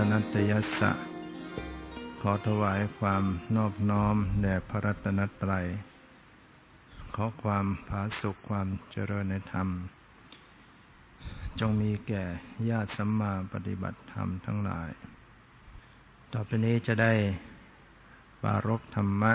[0.00, 0.92] ตนัตยัสสะ
[2.20, 3.24] ขอถวายความ
[3.56, 5.66] นอบน้อมแด่พระรัตนตรัย
[7.14, 9.68] ขอความผาสุขความเจริญในธรรม
[11.60, 12.24] จงมีแก่
[12.68, 14.90] ญาติสัมมาปฏิบัติธรรมทั้งหลาย
[16.32, 17.12] ต่อไปนี้จะได้
[18.42, 19.32] ปารบธรรมะ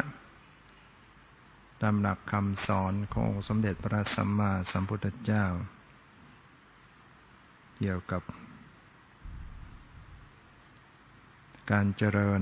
[1.81, 5.45] ตามหลักคำสอนขององค์สมเด็จพระสัมมาสัมพุทธเจ้า
[7.79, 8.23] เกี่ยวกับ
[11.71, 12.41] การเจริญ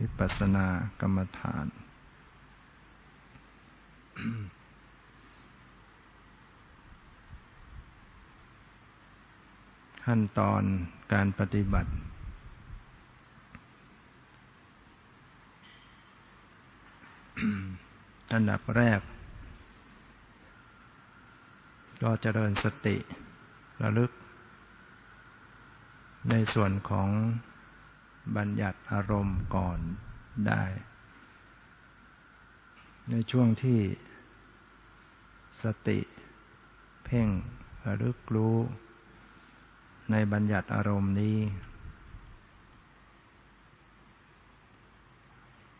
[0.00, 0.66] วิปัสสนา
[1.00, 1.66] กรรมฐาน
[10.04, 10.62] ขั้นตอน
[11.12, 11.90] การปฏิบัติ
[18.32, 19.00] อันดับแรก
[22.02, 22.96] ก็เจริญสติ
[23.82, 24.10] ระลึก
[26.30, 27.08] ในส่วนของ
[28.36, 29.78] บัญญัติอารมณ์ก่อน
[30.46, 30.62] ได้
[33.10, 33.80] ในช่วงที่
[35.62, 35.98] สติ
[37.04, 37.28] เพ่ง
[37.86, 38.56] ระลึกรู้
[40.10, 41.38] ในบัญญัติอารมณ์นี้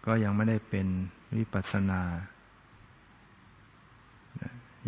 [0.06, 0.86] ก็ยังไม่ได้เป็น
[1.36, 2.02] วิปัสสนา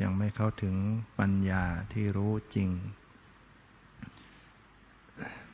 [0.03, 0.75] ยังไม่เข้าถึง
[1.19, 2.70] ปัญญาที่รู้จริง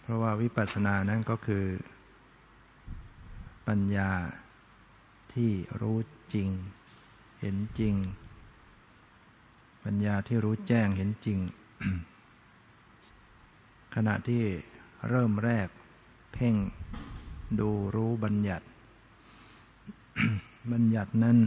[0.00, 1.64] เพราะว่าวิปัสสนานั้นก็คือ
[3.68, 4.10] ปัญญา
[5.32, 5.98] ที่รู้
[6.34, 6.48] จริง
[7.40, 7.94] เห็นจริง
[9.84, 11.38] ปัญญาที่รู้แจ้งเห็นจริง
[13.94, 14.42] ขณะที่
[15.08, 15.68] เริ่มแรก
[16.32, 16.54] เพ่ง
[17.60, 18.66] ดูรู้บัญญัติ
[20.72, 21.38] บัญญัตินั้น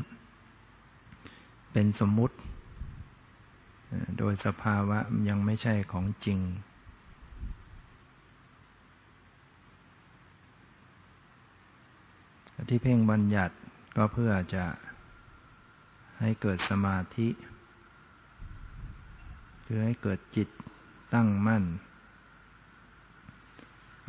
[1.71, 2.35] เป็นสมมุติ
[4.17, 4.99] โดยสภาวะ
[5.29, 6.39] ยังไม่ใช่ของจริง
[12.71, 13.55] ที่เพ่งบัญญัติ
[13.97, 14.65] ก็เพื่อจะ
[16.19, 17.27] ให้เกิดสมาธิ
[19.65, 20.49] คือให้เกิดจิต
[21.13, 21.63] ตั้งมั่น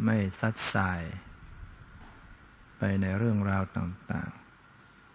[0.04, 1.02] ไม่ซัดสาย
[2.78, 4.30] ไปในเรื่องราวต่าง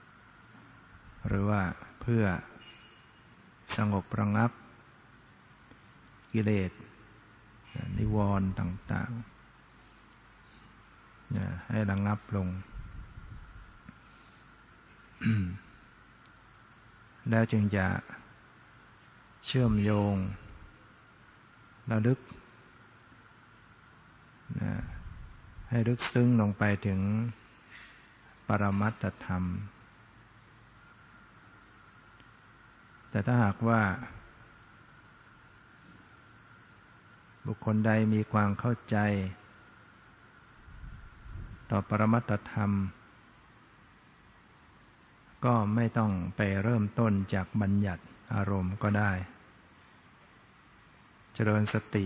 [0.02, 1.62] ๆ หรือว่า
[2.02, 2.24] เพื่อ
[3.78, 4.52] สงบระงับ
[6.32, 6.72] กิเลส
[7.98, 9.20] นิวรณ์ต่างๆ
[11.70, 12.50] ให้ระงับลง
[17.30, 17.86] แล้วจึงจะ
[19.46, 20.16] เชื่อมโยง
[21.92, 22.20] ระลึก
[24.62, 24.74] นะ
[25.70, 27.00] ให้ลึกซึ้งลงไปถึง
[28.48, 29.44] ปรมัตธรรม
[33.10, 33.82] แต่ถ้าหากว่า
[37.46, 38.98] บุคคลใดมีความเข้าใจ
[41.70, 42.72] ต่อปรมัตธรรม
[45.46, 49.12] ก็ไม่ต้องไปเริ่มต้นจากบัญญัติอารมณ์ก็ได้
[51.34, 52.06] เจริญสติ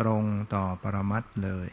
[0.00, 0.22] ตรง
[0.54, 1.68] ต่อปรมัตเลย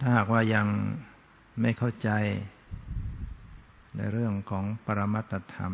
[0.00, 0.66] ถ้าหากว่ายัง
[1.60, 2.10] ไม่เข้าใจ
[3.96, 5.72] ในเรื่องของปรมัตธรรม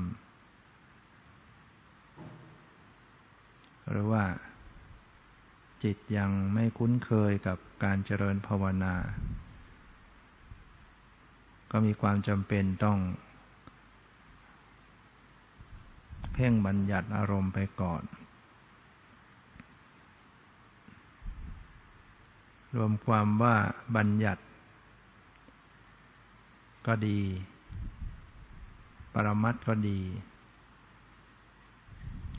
[3.90, 4.24] หรือว่า
[5.82, 8.94] จิตยังไม่คุ้นเคยกับการเจริญภาวนา
[11.70, 12.98] ก็มีความจำเป็นต้อง
[16.32, 18.02] เพ่งบัญญัติอารมณ์ไปก่อน
[22.76, 23.56] รวมความว่า
[23.96, 24.42] บัญญัติ
[26.86, 27.20] ก็ดี
[29.12, 30.00] ปรมัตก็ดี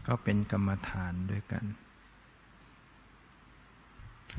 [0.08, 1.64] ก็เป็นกรรมฐานด้วยกัน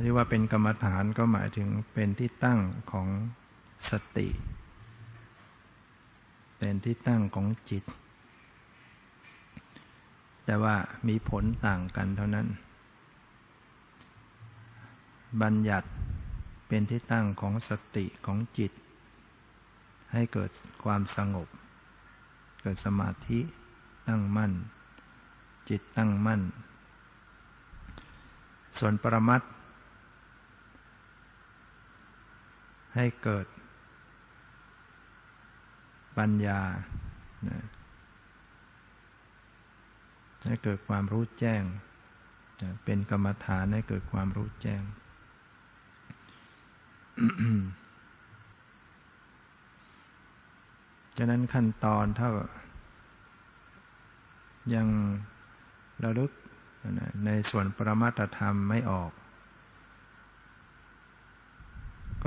[0.02, 2.60] ที่ว่าเป็นกรรมฐานก็หมายถึงเป็นที่ตั้ง
[2.92, 3.08] ของ
[3.90, 4.28] สติ
[6.58, 7.84] เป็นที่ตั้งของจิต
[10.44, 10.76] แต่ว่า
[11.08, 12.46] มีผลต่างกันเท่านั้น
[15.42, 15.88] บัญญัติ
[16.68, 18.72] เป็นที่ตั้งของสติของจิต
[20.12, 20.50] ให้เกิด
[20.84, 21.48] ความสงบ
[22.60, 23.40] เกิดสมาธิ
[24.08, 24.52] ตั้งมั่น
[25.68, 26.42] จิตตั้งมั่น
[28.78, 29.44] ส่วนปรมัตถ
[32.96, 33.46] ให้เกิด
[36.18, 36.60] ปัญญา
[40.46, 41.62] ให้เกิดความรู้แจ้ง
[42.84, 44.82] เป็นกรรมฐานให้เกิดความรู้แจ้ง
[51.16, 52.28] ฉะนั้นขั้นตอนถ้า
[54.74, 54.86] ยัง
[56.04, 56.32] ระลึก
[57.26, 59.10] ในส่วนปรมัตธรรมไม่ออก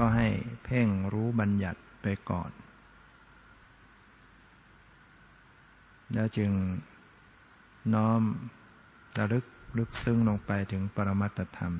[0.05, 0.29] ก็ให้
[0.65, 2.51] เพ่งรู้บัญญัติไปก่อน
[6.13, 6.51] แล้วจึง
[7.93, 8.21] น้อม
[9.17, 9.45] ระลึก
[9.77, 11.73] ลึกซึ้งลงไปถึงปรมัตธรรม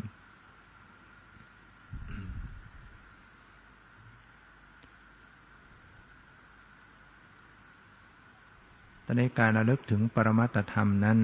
[9.06, 11.20] ตอนนี้การระลึกถึงปรมัตธรรมนั้น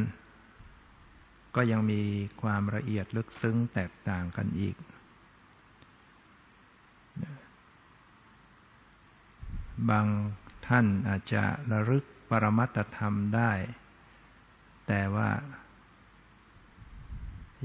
[1.56, 2.02] ก็ยังมี
[2.42, 4.78] ความละเอียดลึกซึ้งแตกต่างกันอีก
[9.90, 10.06] บาง
[10.68, 13.52] ท่านอาจจะระลึกปรมัตธรรมได้
[14.88, 15.30] แต่ว่า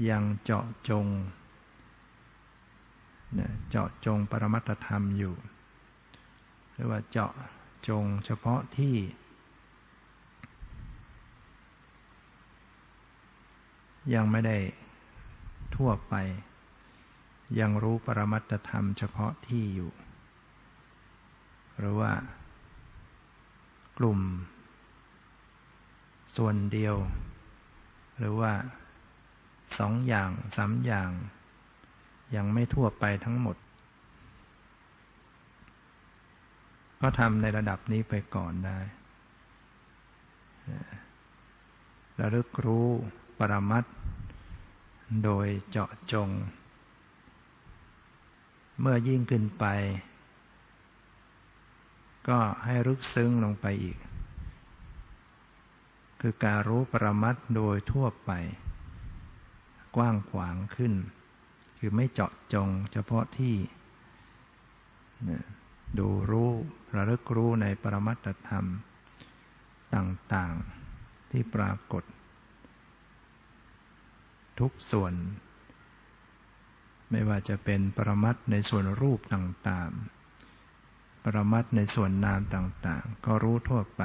[0.09, 1.05] ยังเจาะจง
[3.69, 5.35] เจาะจงปรมัตธรรมอยู่
[6.71, 7.31] หรือว่าเจาะ
[7.87, 8.95] จงเฉพาะที่
[14.13, 14.57] ยังไม่ได้
[15.75, 16.13] ทั่วไป
[17.59, 19.91] ยังรู้ปรมัตธรรมเฉพาะที่อยู่
[21.79, 22.11] หรือว่า
[23.97, 24.19] กลุ่ม
[26.35, 26.95] ส่วนเดียว
[28.17, 28.53] หรือว่า
[29.79, 31.09] สองอย่างสามอย่าง
[32.35, 33.57] ยังไม่ทั่วไปทั้งหมด
[37.01, 38.79] ก็ทำในระดับนี้ไปก่อนได้
[42.19, 42.87] ระลึกรู้
[43.39, 43.85] ปรมัต
[45.23, 46.29] โดยเจาะจง
[48.79, 49.65] เมื่อยิ่งขึ้นไป
[52.27, 53.97] ก็ให้รึกซึ้งลงไปอีก
[56.21, 58.31] คือการรู้ปรมัตโดยทั่วไป
[59.95, 60.93] กว้างขวางขึ้น
[61.77, 63.55] คือไม่เจาะจงเฉพาะที่
[65.99, 66.51] ดูรู้
[66.95, 68.65] ระลึกรู้ในปรมัตธรรม
[69.95, 72.03] ต่างๆที่ปรากฏ
[74.59, 75.13] ทุกส่วน
[77.11, 80.24] ไม่ว่าจะเป็นปรมัตในส่วนรูปต่างๆ
[81.27, 84.01] ปรมัตในส่วนนามต่าง ๆ ก็รู้ทั่วไป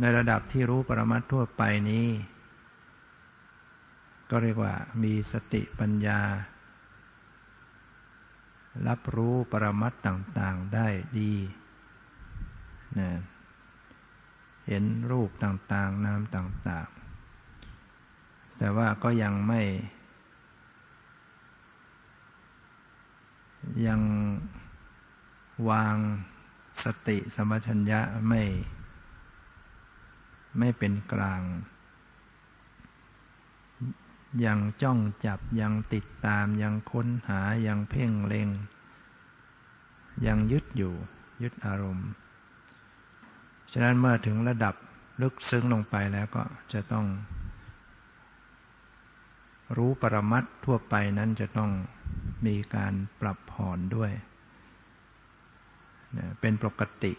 [0.00, 2.06] ในระดับที่รู้ปรมัตทั่วไปนี้
[4.30, 6.20] ก็เรียกว่ามีสติปัญญา
[8.88, 10.88] รับรู้ปรมัตต่างๆได้
[11.18, 11.34] ดี
[12.98, 13.10] นะ
[14.66, 16.88] เห็นรูปต่างๆ นามต่าง
[17.72, 19.62] ๆ แต่ว่าก็ยังไม่
[23.86, 24.00] ยัง
[25.68, 25.96] วาง
[26.82, 28.42] สติสมัชัญญะไม่
[30.58, 31.42] ไม่เป็นกลาง
[34.44, 38.48] ยังจ้องจับยังติดตามยังค้นหายังเพ่งเล็ง
[40.26, 40.94] ยังยึดอยู่
[41.42, 42.08] ยึดอารมณ์
[43.72, 44.74] ฉะนั้นเมื่อถึงระดับ
[45.22, 46.42] ลึกซึ้งลงไปแล้วก็
[46.72, 47.06] จะต้อง
[49.76, 51.70] รู้ปรมัตทั่วไปนั้นจะต้อง
[52.46, 54.12] มีการปรับผ่อนด้วย
[56.40, 57.12] เป็นปกติ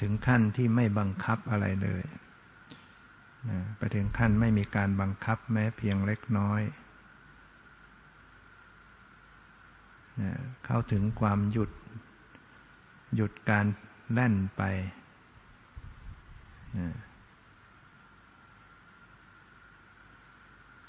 [0.00, 2.04] ถึงขั้นที่ไม่บังคับอะไรเลย
[3.78, 6.62] ไปถึงขั้นไม่มีการบังคับแม้เพียงเล็กน้อย
[10.64, 11.70] เข้าถึงความหยุด
[13.14, 13.66] หยุดการ
[14.12, 14.62] แล่นไป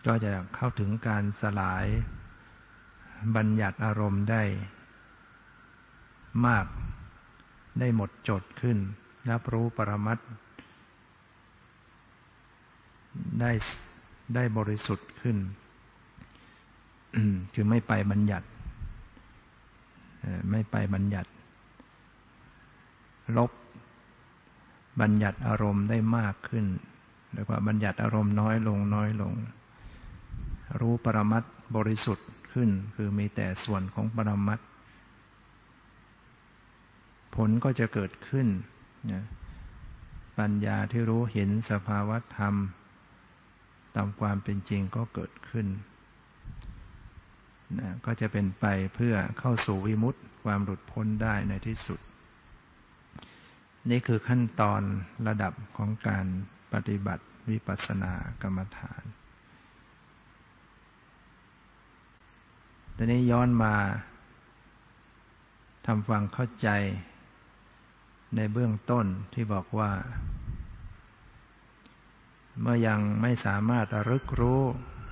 [0.08, 1.86] ก็จะเข้าถึงการสลาย
[3.36, 4.44] บัญญัติอารมณ์ได้
[6.46, 6.66] มาก
[7.80, 8.78] ได้หมดจดขึ้น
[9.32, 10.20] รับรู้ปรมัต
[13.42, 13.52] ได้
[14.36, 15.38] ได้บริสุทธิ์ขึ้น
[17.54, 18.48] คือไม่ไปบัญญัติ
[20.52, 21.30] ไม่ไปบัญญัติ
[23.38, 23.52] ลบ
[25.02, 26.66] บัญญัติอารมณ์ได้มากขึ้น
[27.32, 29.34] หรือว่าบัญญัติอารมณ์น้อยลงน้อยลง
[30.80, 31.44] รู้ปรมัต
[31.76, 34.60] บริสุทธิ์ขึ้น คือมีแต่ส่วนของปรมัต
[37.36, 38.48] ผลก็จะเกิดขึ้น
[39.12, 39.24] นะ
[40.40, 42.56] ปัญญาที่รู้เห็นสภาวธรรม
[43.96, 45.68] ตามความเป็นจริงก็เกิดขึ้น
[47.80, 52.00] นะก็จะเป็นไปเพื่อเข้าสู่วิมุตติความหลุดพ้นได้ในที่สุด
[53.90, 54.82] นี่คือขั้นตอน
[55.28, 56.26] ระดับของการ
[56.74, 59.04] ปฏิบัติวิปัสสนากรรมฐาน
[63.00, 63.74] ตอนนี้ย้อนมา
[65.86, 66.70] ทำฟังเข้าใจ
[68.36, 69.92] ในเบื้องต้นที่บอกว่า
[72.62, 74.62] เมื่อยังไม่สามารถรึกรู้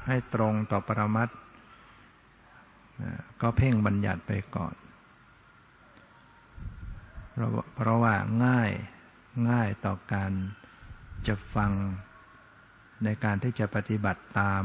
[0.05, 1.29] ให้ตรงต่อปรมัต
[3.41, 4.75] ก็เพ่งบัญญัติไปก่อน
[7.31, 8.15] เพราะเพราะว่า
[8.45, 8.71] ง่าย
[9.49, 10.31] ง่ายต่อการ
[11.27, 11.71] จะฟัง
[13.03, 14.63] ในการที่จะปฏิบัติตาม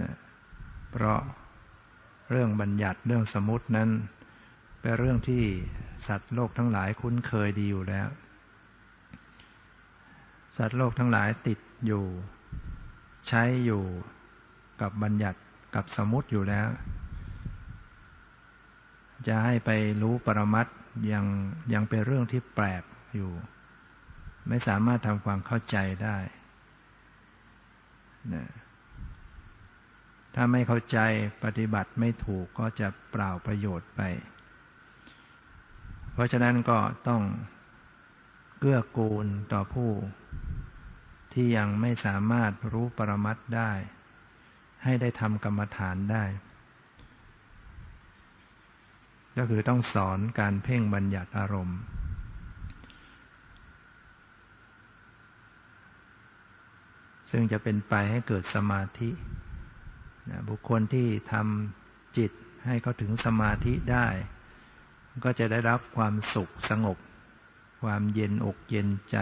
[0.00, 0.14] นะ
[0.90, 1.20] เพราะ
[2.30, 3.88] เรื่องบัญญัติเรื่องสมมตินั้น
[4.80, 5.44] เป็นเรื่องที่
[6.06, 8.08] สัตว์โลกทั้งหลายคุ้นเคยดีอยู่แล้ว
[10.56, 12.04] สัตว์โลกทั้งหลายติดอยู่
[13.28, 13.82] ใช้อยู่
[14.80, 15.40] กับบัญญัติ
[15.74, 16.68] กับสมมติอยู่แล้ว
[19.26, 19.70] จะให้ไป
[20.02, 20.66] รู้ปรมัต
[21.12, 21.24] ยัง
[21.72, 22.82] ยังเป็นเรื่องที่แปลก
[23.14, 23.30] อยู่
[24.48, 26.16] ไม่สามารถทำความเข้าใจได้
[28.34, 28.44] นะ
[30.34, 30.98] ถ้าไม่เข้าใจ
[31.44, 34.00] ปฏิบัติไม่ถูกก็จะเปล่าประโยชน์ไป
[36.12, 37.22] เพราะฉะนั้นก็ต้อง
[38.58, 39.90] เกื้อกูลต่อผู้
[41.32, 43.72] ที่ยังไม่สามารถรู้ปรมัตได้
[44.84, 46.24] ให้ได้ทำกรรมฐานได้
[49.36, 51.80] ก็คือต้องสอนการเพ่งบัญญัติอารมณ์
[57.30, 59.10] ซึ่งจะเป็นไปให้เกิดสมาธิ
[60.28, 62.30] นะบุคคลที่ทำจิต
[62.66, 64.06] ให้เขาถึงสมาธิได้
[65.24, 66.98] ก็จะได้รับความสุขสงบ
[67.82, 69.18] ความเย็นอกเย็นใจ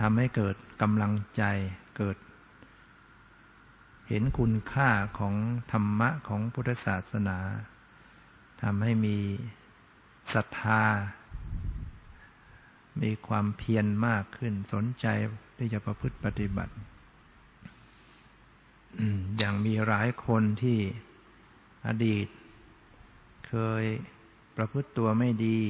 [0.00, 1.42] ทำให้เกิดกำลังใจ
[1.96, 2.16] เกิด
[4.08, 5.34] เห็นคุณค่าของ
[5.72, 7.38] ธรรมะของพุทธศาสนา
[8.62, 9.16] ทำให้มี
[10.34, 10.82] ศรัทธา
[13.02, 15.06] มีความเพียรมากขึ้นสนใจ
[15.56, 16.72] ที่จะประพฤติปฏิบัติ
[19.38, 20.78] อย่างมีหลายคนที่
[21.86, 22.26] อดีต
[23.48, 23.84] เคย
[24.56, 25.60] ประพฤติตัวไม่ดี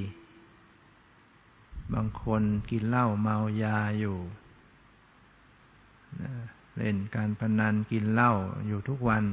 [1.94, 4.18] บางคนกินเหล้าเมายาอยู่
[6.76, 8.32] เล่นการพนันกินเหล้า
[8.66, 9.24] อยู่ทุกวัน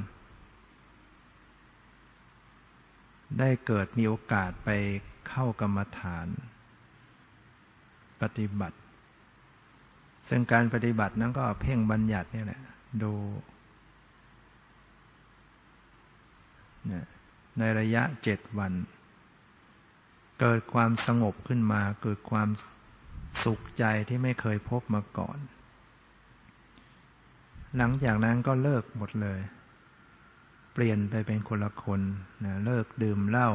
[3.39, 4.69] ได้เกิดมีโอกาสไป
[5.27, 6.27] เข้ากรรมฐาน
[8.21, 8.77] ปฏิบัติ
[10.29, 12.61] ซึ่งการปฏิบัตินั้นก็เพ่งบัญญัตินี่แหละ
[13.03, 13.11] ดู
[17.59, 18.73] ในระยะเจ็ดวัน
[20.39, 22.49] เกิดความสงบขึ้นมา เกิดความ
[23.43, 25.37] สุขใจที่ไม่เคยพบมาก่อน
[27.77, 29.39] หลังจากนั้นก็เลิกหมดเลย
[30.73, 32.01] เปลี่ยนไปเป็นคนละคน
[32.43, 33.49] นะเลิกดื่มเหล้า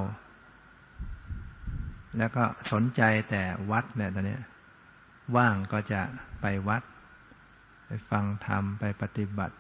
[2.19, 4.39] แล้วก็สนใจแต่วัดเนี่ยตอนนี้
[5.37, 6.01] ว่างก็จะ
[6.41, 6.83] ไปวัด
[7.87, 9.57] ไปฟังธรรม ไปปฏิบัติ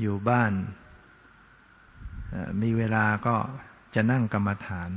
[0.00, 0.52] อยู่บ้าน
[2.62, 3.36] มีเวลาก็
[3.94, 4.90] จะนั่งกรรมฐาน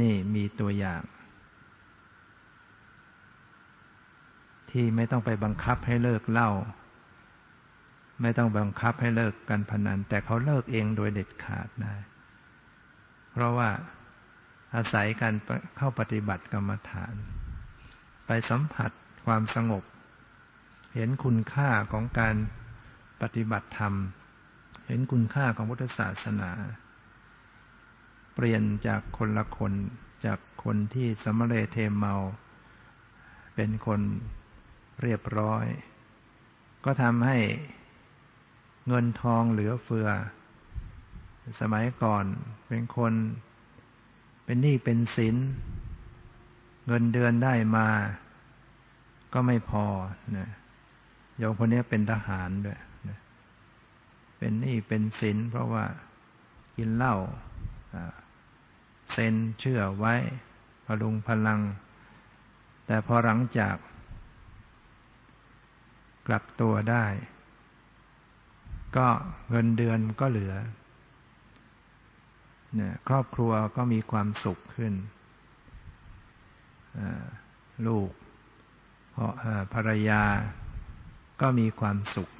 [0.00, 1.02] นี่มีตัวอย่าง
[4.70, 6.50] ที่ไม่ต้องไปบังคับให้เลิกเล่า
[8.22, 11.94] ไม่ต้องบังคับให้เลิกการพนัน แต่เขาเลิกเองโดยเด็ดขาดได้
[13.32, 13.70] เพราะว่า
[14.74, 15.34] อาศัยการ
[15.76, 17.14] เข้าปฏิบัติกรรมฐาน
[18.26, 18.90] ไปสัมผัส
[19.26, 19.84] ความสงบ
[20.94, 22.34] เห็นคุณค่าของการ
[23.22, 23.94] ปฏิบัติธรรม
[24.86, 26.50] เห็นคุณค่าของพุทธศาสนา
[28.34, 29.72] เปลี่ยนจากคนละคน
[30.26, 32.14] จากคนที่สมเรเทเมา
[33.54, 34.00] เป็นคน
[35.02, 35.66] เรียบร้อย
[36.84, 37.38] ก็ทำให้
[38.88, 40.08] เงินทองเหลือเฟือ
[41.60, 42.24] สมัยก่อน
[42.68, 43.12] เป็นคน
[44.44, 45.36] เป็นหนี้เป็นสิน
[46.86, 47.88] เงินเดือนได้มา
[49.32, 49.86] ก็ไม่พอ
[50.36, 50.50] นะ
[51.38, 52.80] โยมคนนี้เป็นทหารด้วย
[54.42, 55.84] เป็นหนี้เป็นสินเพราะว่า
[56.76, 57.16] กินเหล้า
[59.12, 60.14] เซ็นเชื่อไว้
[60.86, 61.60] พลุงพลัง
[62.86, 63.76] แต่พอหลังจาก
[66.26, 67.06] กลับตัวได้
[68.96, 69.08] ก็
[69.50, 70.54] เงินเดือนก็เหลือ
[72.74, 74.94] เนี่ยครอบครัวก็มีความสุขขึ้น
[77.86, 78.10] ลูก
[79.72, 80.22] ภรรยา
[81.40, 82.30] ก็มีความสุข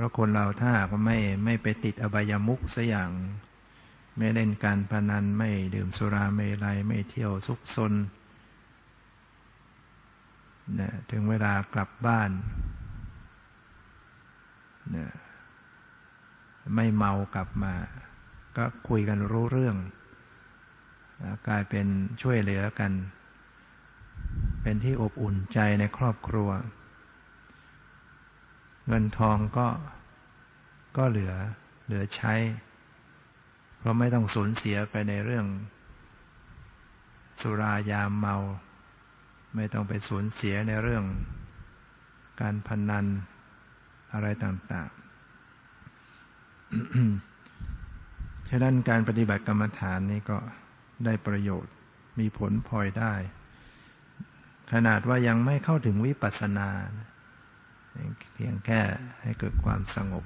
[0.00, 3.10] ราะคนเราถ้าก็ไม่ไม่ไปติดอบายามุขสัอย่าง
[4.16, 7.92] ไม่เล่นการพนันไม่ดื่มสุราเมลัยไม่เที่ยวซุกซน
[10.80, 12.30] นะถึงเวลากลับบ้าน
[14.96, 15.06] นะ
[16.74, 17.74] ไม่เมากลับมา
[18.56, 19.76] ก็คุยกันรู้เรื่อง
[21.48, 21.86] กลายเป็น
[22.22, 22.92] ช่วยเหลือกัน
[24.62, 26.48] เป็นที่อบอุ่นใจในครอบครัว
[28.92, 29.68] เงินทองก็
[30.96, 31.34] ก็เหลือ
[31.86, 32.34] เหลือใช้
[33.78, 35.46] เพราะไม่ต้องสูญเสียไปในเรื่อง
[37.40, 38.36] สุรายามเมา
[39.56, 41.04] ไม่ต้องไปสูญเสียในเรื่อง
[42.40, 43.06] การพนัน
[44.12, 44.90] อะไรต่าง
[48.48, 50.38] ฉะนั้นการปฏิบัติกรรมฐานนี้ก็
[51.04, 51.72] ได้ประโยชน์
[52.18, 53.14] มีผลพลอยได้
[54.72, 56.68] ขนาดว่ายังไม่เข้าถึงวิปัสสนา
[58.34, 58.80] เพียงแค่
[59.22, 60.24] ให้เกิดความสงบ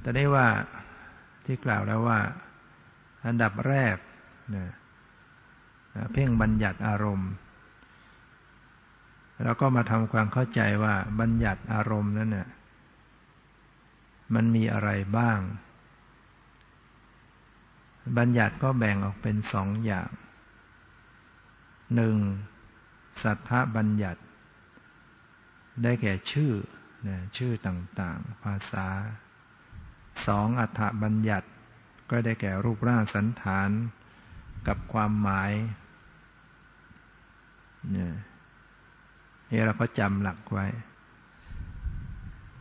[0.00, 0.48] แต่ได้ว่า
[1.44, 2.20] ที่กล่าวแล้วว่า
[3.26, 3.96] อันดับแรก
[4.54, 4.66] นะ
[6.12, 7.30] เพ่งบัญญัติอารมณ์
[9.44, 12.48] แล้วก็มาทำความเข้าใจว่าบัญญัติอารมณ์นั้นเนี่ย
[14.34, 15.38] มันมีอะไรบ้าง
[18.18, 20.08] บัญญัติก็แบ่งออกเป็นสองอย่าง
[21.94, 22.16] หนึ่ง
[23.22, 24.20] สัทธบัญญัติ
[25.82, 26.52] ได้แก่ชื่อ
[27.08, 28.86] นะชื่อต่างๆ ภาษา
[30.26, 31.48] สองอัฏฐบัญญัติ
[32.10, 33.70] ก็ได้แก่รูปร่างสันฐาน
[34.68, 35.52] กับความหมาย
[37.90, 38.14] เนี่ย
[39.50, 40.66] นี่เราก็จำหลักไว้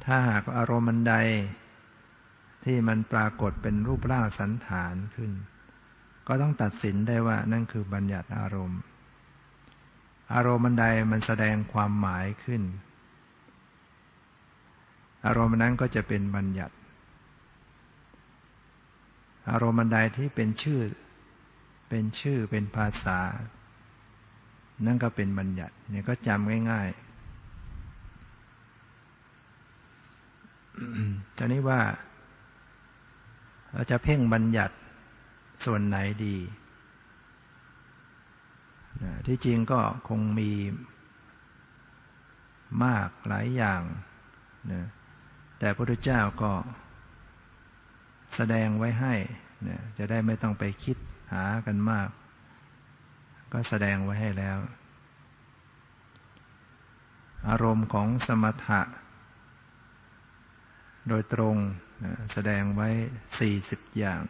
[0.03, 1.15] ถ้าหากอารมณ์ใด
[2.65, 5.31] ที่มันปรากฏเป็นรูปร่างสันฐานขึ้น
[6.27, 8.79] ก็ต้องตัดสินได้ว่านั่นคือบัญญัติอารมณ์
[10.34, 12.62] อารมณ์ใดมันแสดงความหมายขึ้น
[15.25, 16.75] อารมณ์นั้นก็จะเป็นบัญญัติ
[19.50, 20.81] อารมณ์ใดที่เป็นชื่อ
[21.89, 23.19] เป็นชื่อเป็นภาษา
[24.86, 27.07] นั่นก็เป็นบัญญัติเนี่ยก็จำง่ายๆ
[31.38, 31.82] ตอนนี้ว่า
[33.73, 34.75] เราจะเพ่งบัญญัติ
[35.65, 36.36] ส่วนไหนดี
[39.27, 40.51] ที่จริงก็คงมี
[42.83, 43.81] มากหลายอย่าง
[44.71, 44.88] นะ
[45.60, 46.51] แต่พระพุทธเจ้าก็
[48.36, 49.15] แสดงไว้ให้
[49.67, 50.97] นะจะได้ไม่ต้องไปคิด
[51.33, 52.10] หากันมาก
[53.53, 54.57] ก็แสดงไว้ให้แล้ว
[57.49, 58.81] อารมณ์ของสมถะ
[61.07, 61.57] โดยตรง
[62.33, 62.89] แสดงไว้
[63.39, 64.21] สี่สิบอย่าง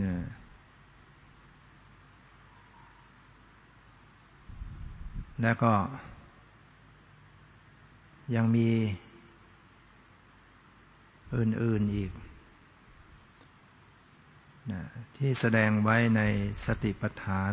[0.00, 0.18] นี่ย
[5.42, 5.72] แล้วก็
[8.34, 8.68] ยังมี
[11.36, 12.12] อื่น ๆ อีก
[14.70, 14.82] นะ
[15.16, 16.22] ที่แสดงไว้ใน
[16.66, 17.52] สติปัฏฐาน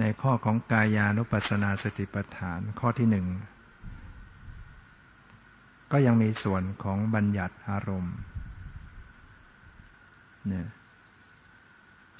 [0.00, 3.26] ในข้อของกายานุปัสสนาสติปัฏฐานข้อที่หนึ่ง
[5.92, 8.16] ก็ยังมีส่วนของบัญญัติอารมณ์
[10.48, 10.68] เนี่ย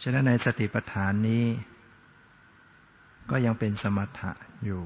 [0.02, 1.44] ฉะนั้นในสติปัฏฐานนี้
[3.30, 4.32] ก็ยังเป็นสมถะ
[4.64, 4.82] อยู่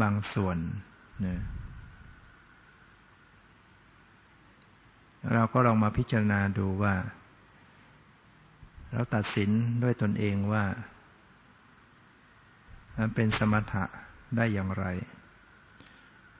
[0.00, 0.58] บางส่วน
[1.20, 1.40] เนี่ย
[5.32, 6.94] เราก็ลองมาพิจารณาดูว่า
[8.92, 9.50] เราตัดสิน
[9.82, 10.64] ด้วยตนเองว่า
[12.98, 13.84] มันเป็นสมถะ
[14.36, 14.84] ได้อย่างไร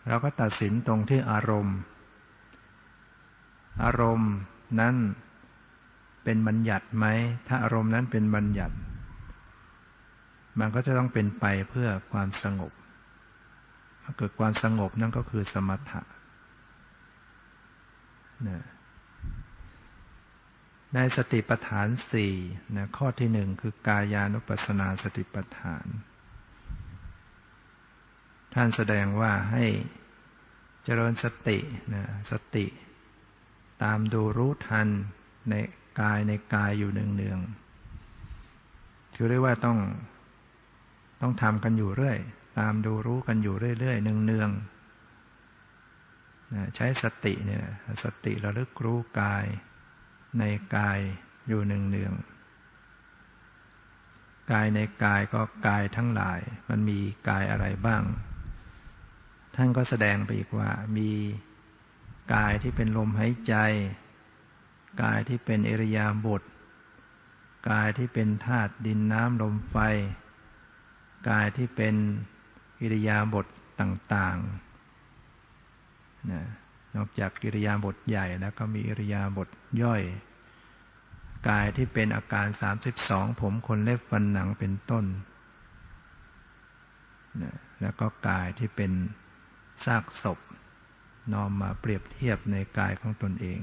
[0.07, 1.78] เราก็ตัดสินตรงที่อารมณ์
[3.85, 4.33] อารมณ์
[4.81, 4.94] นั้น
[6.24, 7.06] เป็นบัญญัติไหม
[7.48, 8.76] ถ้าอารมณ์นั้นเป็นบัญญัติ
[10.58, 12.72] มันก็จะต้องเป็นไปเพื่อความสงบ
[14.02, 16.02] ถ้าเกิดความสงบนั่นก็คือสมถะ
[18.48, 18.64] นะ
[20.94, 22.32] ในสติปัฏฐานสี่
[22.76, 25.87] นะข้อที่หนึ่งคือกายานุปัสสนาสติปัฏฐาน
[28.54, 29.66] ท่านแสดงว่าให้
[30.85, 31.58] เจริญสติ
[31.94, 32.66] นะสติ
[33.82, 34.88] ตามดูรู้ทัน
[35.50, 35.54] ใน
[36.00, 39.78] กายในกายอยู่เนืองๆคือเรียกว่าต้อง
[41.20, 42.18] ต้องทำกันอยู่เรื่อย
[42.59, 47.64] ตามดูรู้กันอยู่เรื่อยๆเนืองๆใช้สติเนี่ย
[48.02, 49.44] สติระลึกรู้กาย
[50.38, 50.44] ใน
[50.76, 50.98] กาย
[51.48, 52.14] อยู่หนึ่งเนือง
[54.52, 58.02] กายในกายก็กายทั้งหลาย มันมีกายอะไรบ้าง
[59.55, 61.11] ท่านก็แสดงไปอีกว่ามี
[62.35, 63.55] กายที่เป็นลมหายใจ
[65.02, 66.42] กายที่เป็นอริยาบท
[67.70, 69.76] กายที่เป็นธาตุดินน้ำลมไฟ
[71.28, 71.94] กายที่เป็น
[72.81, 73.46] อิริยาบถ
[73.81, 76.42] ต่างๆนะ
[76.96, 79.48] นอกจากกิริยาบทใหญ่แล้วก็มีอิริยาบท
[79.83, 80.02] ย่อย
[81.48, 82.46] กายที่เป็นอาการ
[82.92, 85.05] 32 ผมคนเล็บฟันหนังเป็นต้น
[87.42, 88.92] นะแล้วก็กายที่เป็น
[89.85, 90.38] ซากศพ
[91.33, 93.61] น้อมมาเปรียบเทียบในกายของตนเอง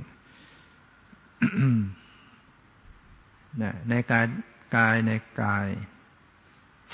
[3.90, 4.26] ในกาย
[4.76, 5.68] กายในกาย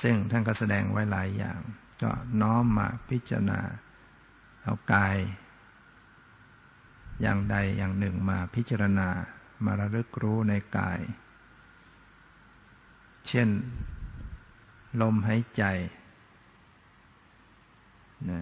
[0.02, 1.60] ซึ่งท่านก็แสดงไว้หลายอย่าง
[2.02, 3.60] ก็น้อมมาพิจารณา
[4.64, 5.18] เอากาย
[7.22, 9.10] อย่างใดอย่างหนึ่งมาพิจารณา
[9.66, 11.00] มาระลึกรู้ในกาย
[13.28, 13.50] เช่น
[15.02, 15.64] ลมหายใจ
[18.30, 18.42] นะ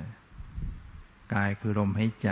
[1.33, 2.29] กายคือลมหายใจ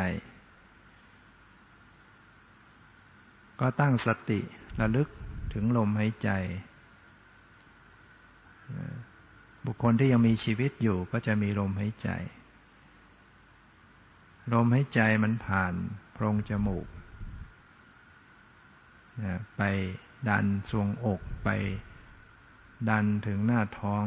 [3.64, 4.40] ก็ตั้งสติ
[4.80, 5.08] ระลึก
[5.54, 6.30] ถึงลมหายใจ
[9.66, 12.10] บุคคลที่ยังมีชีวิตอยู่ก็จะมีลมหายใจ
[14.54, 15.74] ลมหายใจมันผ่าน
[16.14, 16.88] โพรงจมูก
[19.58, 19.62] ไป
[20.30, 21.50] ดันทรวงอกไป
[22.90, 24.04] ดันถึงหน้าท้อง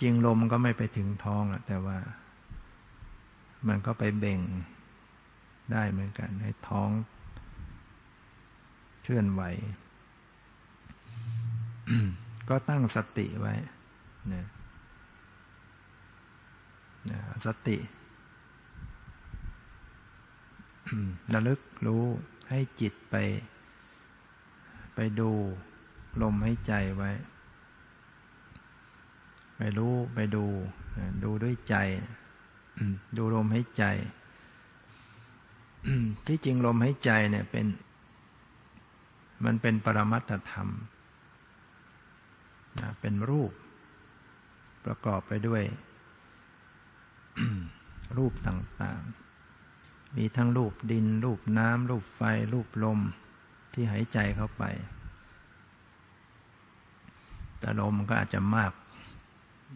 [0.00, 1.98] จริงลมก็ไม่ไปถึงท้องแต่ว่า
[3.68, 4.40] มันก็ไปเบ่ง
[5.72, 6.90] ได้เหมือนกัน ให้ท้อง
[9.08, 9.42] เคลื่อนไหว
[12.48, 13.54] ก็ตั้งสติไว้
[14.32, 14.46] นะ
[17.10, 17.76] นะสติ
[21.34, 22.04] ระลึกรู้
[22.48, 23.14] ให้จิตไป
[24.94, 25.30] ไปดู
[26.22, 27.10] ลมใหายใจไว้
[29.56, 30.44] ไปรู้ไปดู
[31.24, 31.74] ดูด้วยใจ
[33.16, 33.84] ดูลมใหายใจ
[36.26, 37.66] ที่จริงลมใหายใจเนี่ยเป็น
[39.44, 40.68] มันเป็นปรมัตธรรม
[43.00, 43.52] เป็นรูป
[44.84, 45.62] ประกอบไปด้วย
[48.16, 52.22] รูปต่างๆ มีทั้งรูปดิน รูปน้ำรูปไฟ
[52.52, 53.00] รูปลม
[53.72, 54.64] ที่หายใจเข้าไป
[57.58, 58.72] แต่ลมก็อาจจะมาก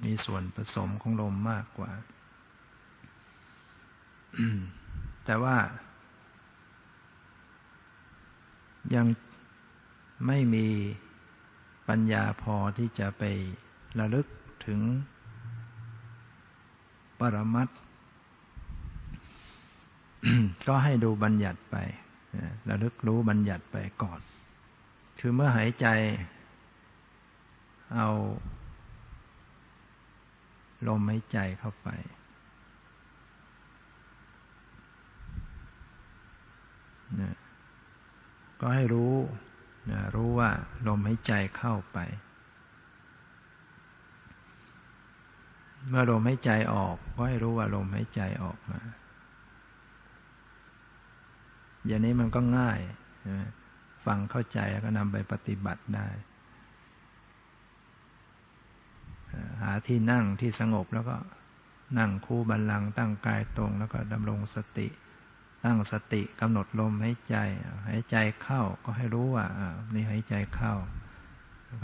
[0.04, 1.90] มีส่วนผสมของลมมากกว่า
[5.24, 5.56] แต่ว่า
[8.94, 9.06] ยัง
[10.26, 10.66] ไม่มี
[11.88, 13.22] ปัญญาพอที่จะไป
[13.98, 14.26] ระลึก
[14.66, 14.80] ถึง
[17.18, 17.68] ปรมัต
[20.68, 21.76] ก็ให้ดูบัญญัติไป
[22.68, 24.20] ระลึกรู้บัญญัติไปก่อน
[25.18, 25.86] คือเมื่อหายใจ
[27.94, 28.08] เอา
[30.86, 31.88] ลมหายใจเข้าไป
[38.60, 39.14] ก็ให้รู้
[40.14, 40.50] รู้ว่า
[40.88, 41.98] ลมหายใจเข้าไป
[45.88, 48.80] เมื่อลมหายใจออกก็ให้รู้ว่าลมหายใจออกมา
[51.86, 52.78] อย่างนี้มันก็ง่าย
[54.06, 56.08] ฟังเข้าใจแล้วก็นำไปปฏิบัติได้
[59.62, 61.16] หาที่นั่งที่สงบแล้วก็
[61.98, 64.88] นั่งคู่บันลังตั้งกายตรงแล้วก็ดำรงสติ
[65.64, 67.36] ตั้งสติกำหนดลมหายใจ
[67.88, 69.46] หายใจเข้าก็ให้รู้ว่า
[69.94, 70.74] นี่หายใจเข้า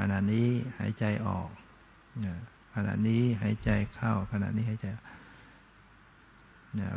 [0.01, 1.49] ขณะนี้หายใจออก
[2.75, 4.87] ขณะนี้หายใจเข้า ขณะนี้หายใจ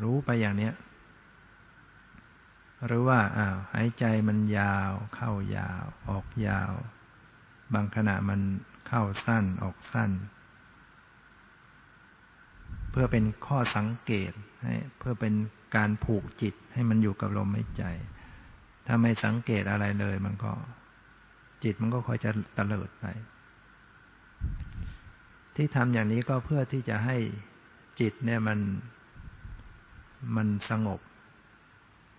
[0.04, 0.74] รู้ไปอย่างเนี้ย
[2.86, 6.72] หรือว่าอ้าวหายใจมันยาว เข้ายาว ออกยาว
[7.74, 8.42] บางขณะมัน
[8.88, 10.12] เข้าสั้นออกสั้น
[12.92, 14.32] เพื่อเป็นข้อสังเกต
[14.64, 15.34] ให้เพื่อเป็น
[15.76, 17.84] การผูกจิตให้มันอยู่กับลมหายใจ
[18.88, 20.52] ถ้าไม่สังเกตอะไรเลย มันก็
[21.64, 23.06] จิตมันก็ค่อยจะเลิดไป
[25.56, 27.18] ที่ทำอย่างนี้ก็เพื่อที่จะให้
[28.00, 28.60] จิตเนี่ยมัน
[30.36, 31.00] มันสงบ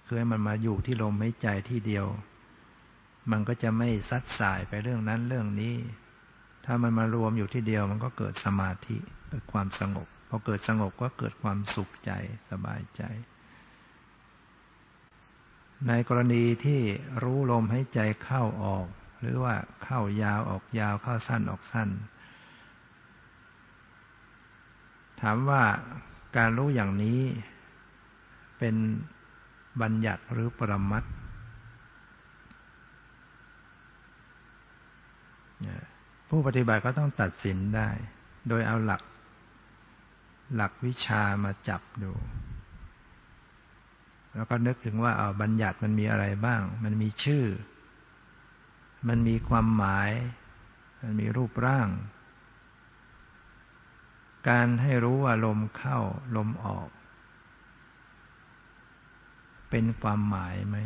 [0.07, 2.07] คือให้มันมาอยู่ที่ลมหายใจที่เดียว
[3.31, 5.75] มันก็จะไม่ซัดสายไปเรื่องนั้นเรื่องนี้
[6.65, 8.97] ถ้ามันมารวมอยู่ที่เดียว มันก็เกิดสมาธิ
[9.29, 12.13] เกิดความสงบ พอเกิดสงบก็เกิดความสุขใจ
[12.51, 13.03] สบายใจ
[15.89, 16.81] ในกรณีที่
[17.23, 18.87] รู้ลมให้ใจเข้าออก
[19.21, 21.89] หรือว่าเข้ายาวออกยาวเข้าสั้นออกสั้น
[25.21, 25.63] ถามว่า
[26.37, 27.21] การรู้อย่างนี้
[28.59, 28.77] เป็น
[29.83, 31.05] บัญญัติหรือปรมัต
[36.29, 37.89] ผู้ปฏิบัติก็ต้องตัดสินได้
[38.49, 39.03] โดยเอาหลัก
[40.55, 42.13] หลักวิชามาจับดู
[44.35, 47.45] แล้วก็นึกถึงว่าเอาบัญญัติมันมีอะไรบ้าง มันมีชื่อ
[49.09, 50.11] มันมีความหมาย
[51.03, 51.89] มันมีรูปร่าง
[54.49, 55.99] การให้รู้ว่าลมเข้า
[56.37, 56.89] ลมออก
[59.71, 60.79] เป็นความหมายไหม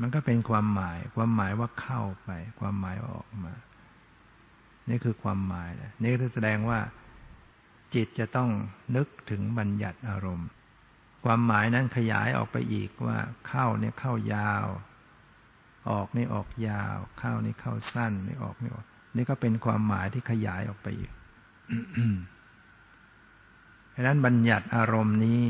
[0.00, 3.54] มันก็เป็นความหมาย ความหมายว่าเข้าไป ความหมายว่าออกมา
[4.90, 6.78] นี่คือความหมายนะนี่แสดงว่า
[7.94, 8.50] จิตจะต้อง
[8.96, 10.48] นึกถึงบัญญัติอารมณ์
[11.24, 14.66] ความหมายนั้นขยายออกไปอีกว่า เข้าเนี่ยเข้ายาว
[15.90, 21.12] ออกนี่ออกยาว เข้านี่เข้าสั้นนี่ออกนี่ออก นี่ก็เป็นความหมายที่ขยายออกไปอีก
[23.94, 25.42] ดังนั้นบัญญัติอารมณ์นี้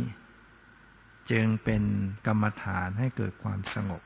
[1.30, 1.82] จึงเป็น
[2.26, 4.02] กรรมฐานให้เกิดความสงบ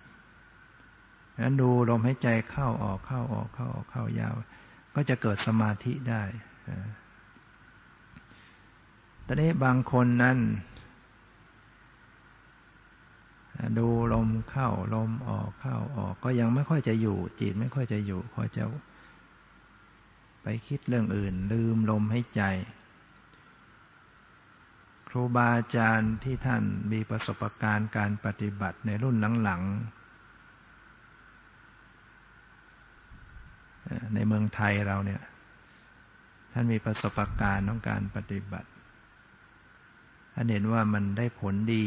[1.45, 4.35] นั้นดูลมหายใจเข้าออกเข้าออกเข้าออกเข้ายาว
[4.95, 6.23] ก็จะเกิดสมาธิได้
[9.27, 10.39] ตอนนี้บางคนนั้น
[13.79, 18.65] ดูลมเข้าลมออกเข้าออก ก็ยังไม่ค่อยจะอยู่ จิตไม่ค่อยจะอยู่คอยจะ
[20.43, 22.43] ไปคิดเรื่องอื่น ลืมลมให้ใจ
[25.09, 30.02] ครูบาอาจารย์ที่ท่านมีประสบการณ์การปฏิบัติในรุ่นหลังๆ
[34.15, 35.21] ในเมืองไทยเราเนี่ย
[36.53, 38.69] ท่านมีประสบการณ์ของการปฏิบัติ
[40.35, 41.85] ท่านเห็นว่ามันได้ผลดี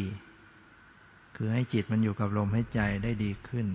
[1.36, 3.68] คือให้จิตมันอยู่กับลมให้ใจได้ดีขึ้น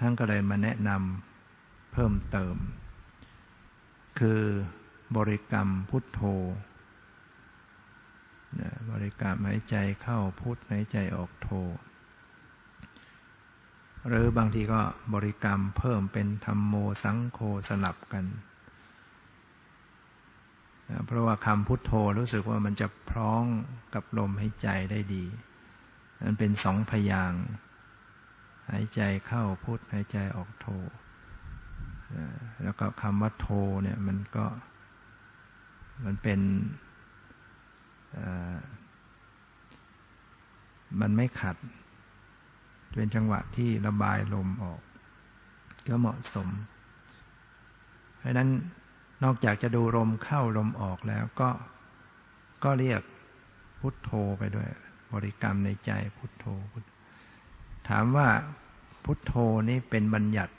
[0.00, 2.56] ท่านก็เลยมาแนะนำเพิ่มเติม
[4.18, 4.42] คือ
[5.16, 6.20] บริกรรมพุทโธ
[8.90, 11.48] บริกรรมหายใจเข้าพุทหายใจออกโธ
[14.06, 14.80] หรือบางทีก็
[15.14, 18.24] บริกรรมเพิ่มเป็นธรรมโมสังโฆสลับกัน
[21.06, 23.44] เพราะว่าคำพุทโธรู้สึกว่ามันจะพร้อง
[23.94, 25.24] กับลมหายใจได้ดี
[26.24, 27.32] มันเป็นสองพยาง
[28.70, 30.66] หายใจเข้าพุทหายใจออกโธ
[32.62, 33.48] แล้วก็คำว่าโธ
[33.82, 34.46] เนี่ยมันก็
[36.04, 36.40] มันเป็น
[41.00, 41.56] มันไม่ขัด
[42.94, 44.80] เป็นจังหวะที่ระบายลมออก
[45.88, 46.48] ก็เหมาะสม
[48.18, 48.50] เพราะนั้น
[49.24, 51.50] นอกจากจะดูลมเข้าลมออกแล้วก็
[52.64, 53.02] ก็เรียก
[53.80, 54.68] พุทโธไปด้วย
[55.12, 56.84] บริกรรมในใจพุทโธพุท
[57.88, 58.28] ถามว่า
[59.04, 59.32] พุทโธ
[59.68, 60.54] นี่เป็นบัญญัติ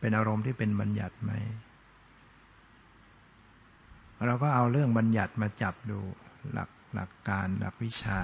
[0.00, 1.32] เป็นอารมณ์ที่เป็นบัญญัติไหม
[4.26, 5.98] เราก็เอาเรื่องบัญญัติมาจับดู
[6.52, 8.20] หลักหลักการหลักวิชา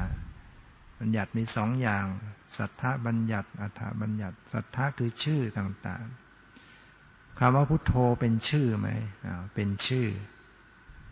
[1.01, 2.07] บัญญัติมีสองอย่าง
[2.57, 8.89] สัทธบัญญัติ อัฏฐบัญญัติ สัทธะคือชื่อต่างๆคำว่าพุทโธเป็นชื่อไหม
[9.55, 10.07] เป็นชื่อ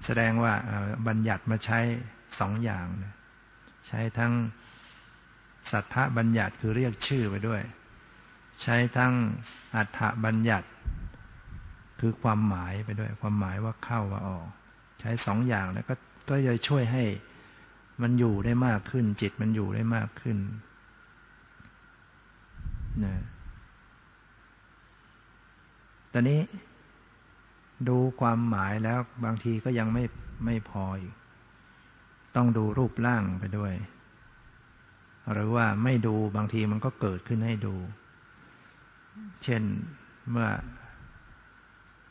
[0.04, 0.54] แสดงว่า
[1.08, 1.80] บัญญัติมาใช้
[2.38, 2.86] สองอย่าง
[3.86, 4.32] ใช้ทั้ง
[5.70, 7.62] สัทธบัญญัติคือเรียกชื่อไปด้วย
[8.62, 9.12] ใช้ทั้ง
[9.76, 10.68] อัฏฐบัญญัติ
[12.00, 14.46] คือความหมายไปด้วย ความหมายว่าเข้าว่าออก
[15.00, 15.94] ใช้สองอย่างแล้วก็
[16.28, 17.04] ก็จะช่วยให้
[18.02, 20.38] มันอยู่ได้มากขึ้น จิตมันอยู่ได้มากขึ้น
[23.04, 23.14] นะ
[26.12, 26.40] ตอนนี้
[27.88, 30.04] ดูความหมายแล้วบางทีก็ยังไม่
[30.44, 31.14] ไม่พออีก
[32.36, 33.74] ต้องดูรูปร่างไปด้วย
[35.32, 37.74] หรือว่าไม่ดูบางทีมันก็เกิดขึ้นให้ดู
[39.42, 39.62] เช่น
[40.30, 40.48] เมื่อ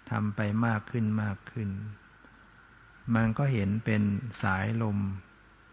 [0.10, 1.70] ทำไปมากขึ้นมากขึ้น
[3.16, 4.02] มันก็เห็นเป็น
[4.44, 4.98] สายลม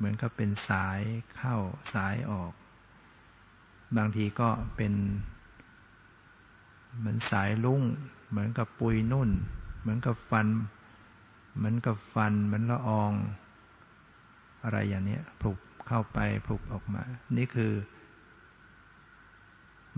[0.00, 1.00] เหมือนกับเป็นสาย
[1.36, 1.56] เข้า
[1.94, 2.52] สายออก
[3.96, 4.94] บางทีก็เป็น
[6.98, 7.82] เหมือนสายลุ่ง
[8.30, 9.30] เหมือนกับปุยนุ่น
[9.80, 10.46] เหมือนกับฟัน
[11.56, 13.12] เหมือนกับฟัน เหมือนละออง
[14.64, 15.58] อะไรอย่างนี้ผลุก
[15.88, 17.02] เข้าไปผลุกออกมา
[17.36, 17.72] นี่คือ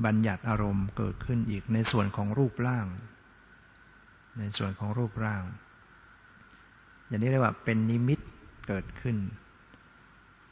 [0.05, 2.87] บัญญัติอารมณ์เกิดขึ้นอีกในส่วนของรูปร่าง
[4.39, 5.43] ในส่วนของรูปร่าง
[7.07, 8.21] อย่างนี้เรียกว่าเป็นนิมิต
[8.67, 9.17] เกิดขึ้น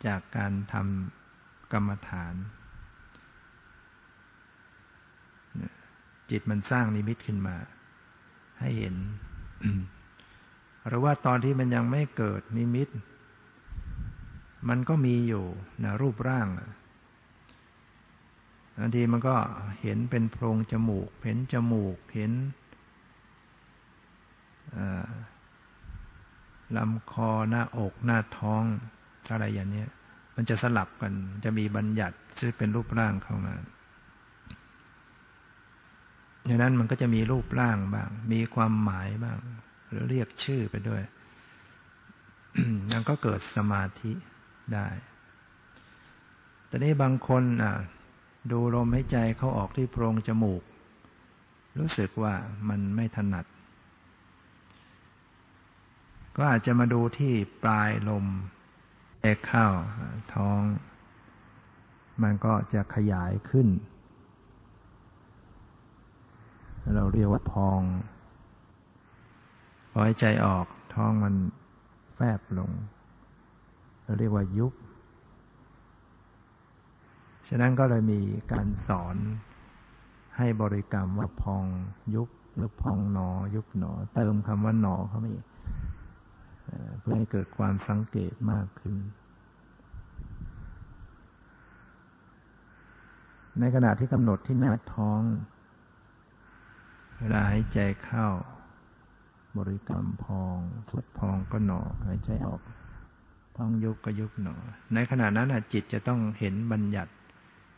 [0.07, 2.35] จากการทำกรรมฐาน
[6.31, 7.57] จิตมันสร้างนิมิตขึ้นมา
[8.61, 8.97] ให้เห็น
[10.89, 12.89] หรือว่าตอนที่มันยังไม่เกิดนิมิต
[14.69, 15.45] มันก็มีอยู่
[15.85, 16.47] นะรูปร่าง
[18.79, 19.37] บางทีมันก็
[19.81, 22.33] เห็นเป็นโพรงจมูก เห็นจมูก เห็น
[26.77, 28.65] ลำคอหน้าอกหน้าท้อง
[29.33, 29.85] อะไรอย่างนี้
[30.37, 31.13] มันจะสลับกัน
[31.45, 33.55] จะมีบัญญัติซึ่งเป็นรูปร่างเข้ามา
[36.49, 39.39] ดังนั้นมันก็จะมีรูปร่างบ้าง มีความหมายบ้าง
[39.89, 41.03] หรือเรียกชื่อไปด้วย
[42.91, 44.13] มันก็เกิดสมาธิ
[44.75, 44.89] ได้
[46.67, 47.75] แต่นี้บางคนอะ
[48.53, 50.63] ดูลมหายใจเขาออกที่โพรงจมูก
[51.79, 52.35] รู้สึกว่า
[52.69, 53.47] มันไม่ถนัด
[56.37, 58.27] ก็อาจจะมาดูที่ปลายลม
[59.21, 59.67] แอกเข้า
[60.35, 60.61] ท้อง
[62.23, 63.69] มันก็จะขยายขึ้น
[66.95, 67.81] เราเรียกว่าพอง
[69.91, 71.35] พอให้ใจออกท้องมัน
[72.15, 72.71] แฟบลง
[74.05, 74.73] เราเรียกว่ายุบ
[77.49, 78.21] ฉะนั้นก็เลยมี
[78.53, 79.17] การสอน
[80.37, 81.65] ให้บริกรรมว่าพอง
[82.15, 85.31] ยุบหรือพองหนอ ยุบหนอ เติมคำว่าหนอเข้ามา
[87.01, 88.97] เพื่อให้เกิดความสังเกตมากขึ้น
[93.61, 95.23] ในขณะที่กำหนดที่หน้าท้อง
[97.19, 98.27] เวลาหายใจเข้า
[99.59, 100.57] บริกรรมพอง
[100.91, 102.61] สุดพองก็หนอหายใจออก
[103.57, 104.57] ท้องยุบก็ยุบหนอ
[104.95, 107.13] ในขณะนั้นจิตจะต้องเห็นบัญญัติ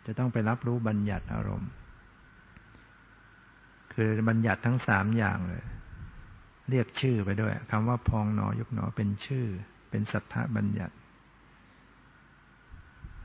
[0.06, 1.70] จะต้องไปรับรู้บัญญัติอารมณ์
[3.94, 5.64] คือบัญญัติทั้งสามอย่างเลย
[6.72, 9.46] เรียกชื่อไปด้วยคำว่าพองหนอยุบหนอเป็นชื่อ
[9.90, 10.94] เป็นสัทธบัญญัติ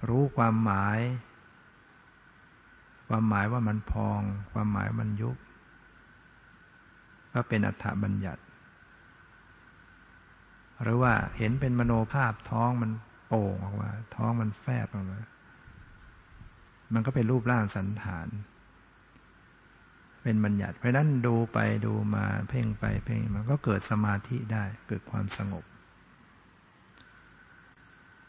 [0.10, 1.00] รู้ความหมาย
[3.08, 5.38] ความหมายว่ามันพอง ความหมายมันยุบ
[7.34, 8.42] ก็เป็นอัฏฐบัญญัติ
[10.82, 12.92] หรือว่าเห็นเป็นมโนภาพท้องมัน
[13.28, 15.20] โป่งออกมา ท้องมันแฟบออกมา
[16.94, 18.28] มันก็เป็นรูปร่างสันฐาน
[20.28, 25.64] เป็นบัญญัติ เพราะนั้นดูไปดูมาเพ่งไปเพ่งมันก็เกิดสมาธิได้เกิดความสงบ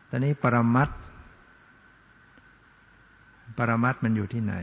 [0.08, 0.88] ตอนนี้ปรมัต
[3.58, 4.54] ปรมัตมันอยู่ที่ไหน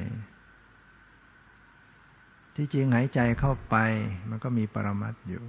[2.56, 3.76] ที่จริงหายใจเข้าไป
[4.30, 5.44] มันก็มีปรมัตอยู่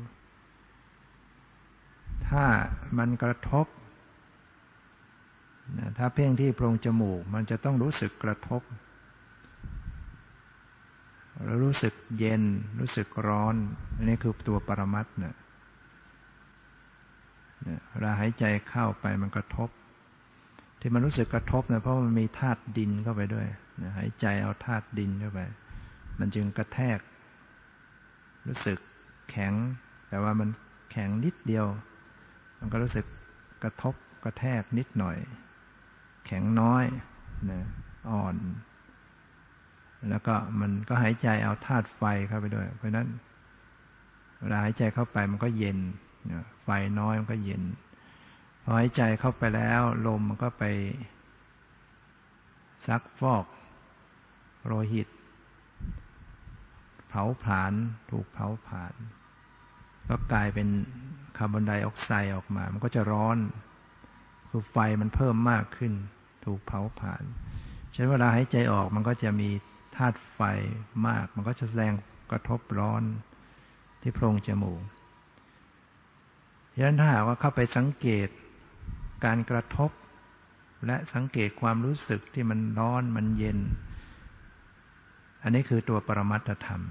[2.28, 2.44] ถ้า
[2.98, 3.66] มันกระทบ
[5.98, 8.62] ถ้าเพ่งที่โพรงจมูก มันจะต้องรู้สึกกระทบ
[11.44, 12.42] แล้วรู้สึกเย็น
[12.80, 13.54] รู้สึกร้อน
[13.96, 15.34] อันนี้คือตัวปรมัตเนี่ย
[17.90, 19.68] เวลาหายใจเข้าไปมันกระทบ
[20.80, 23.46] ที่มันรู้สึกกระทบเนะเพราะมันมีธาตุดินเข้าไปด้วย
[23.98, 25.40] หายใจเอาธาตุดินเข้าไป
[26.18, 26.98] มันจึงกระแทก
[28.46, 28.78] รู้สึก
[29.30, 29.52] แข็ง
[30.08, 30.48] แต่ว่ามัน
[30.90, 31.66] แข็งนิดเดียว
[32.58, 33.06] มันก็รู้สึก
[33.62, 33.94] กระทบ
[34.24, 35.16] กระแทกนิดหน่อย
[36.26, 36.84] แข็งน้อย
[37.50, 37.60] นะ
[38.10, 38.34] อ่อน
[40.10, 43.08] แล้วก็มันก็หายใจเอาธาตุไฟเข้าไปด้วย เพราะนั้น
[44.40, 45.78] เวลาหายใจเข้าไปมันก็เย็น
[46.62, 47.62] ไฟน้อยมันก็เย็น
[48.62, 50.64] พอหายใจเข้าไปแล้วลมมันก็ไป
[52.86, 53.44] ซักฟอก
[54.66, 55.08] โลหิต
[57.08, 57.72] เผาผลาญ
[58.10, 58.94] ถูกเผาผลาญ
[60.08, 60.68] ก็กลายเป็น
[61.36, 63.38] คาร์บอนไดออกไซด์ออกมา มันก็จะร้อน
[64.48, 65.92] คือไฟมันเพิ่มมากขึ้น
[66.44, 67.22] ถูกเผาผลาญ
[67.92, 69.50] ฉะนั้นเวลาหายใจออกมันก็จะมี
[69.96, 70.40] ธาตุไฟ
[71.06, 71.92] มาก มันก็จะแสดง
[72.30, 73.02] กระทบร้อน
[74.02, 74.80] ที่โพรงจมูก
[76.74, 78.28] ฉะนั้นถ้าหากว่าเข้าไปสังเกต
[79.24, 79.90] การกระทบ
[80.86, 83.58] และสังเกตความรู้สึกที่มันร้อนมันเย็น
[85.42, 86.82] อันนี้คือตัวปรมัตธรรม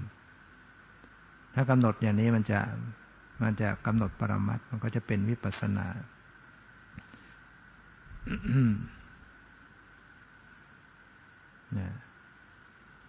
[1.54, 2.60] ถ้ากำหนดอย่างนี้มันจะ
[3.42, 5.86] มันจะกำหนดปรมัตมันก็จะเป็นวิปัสนา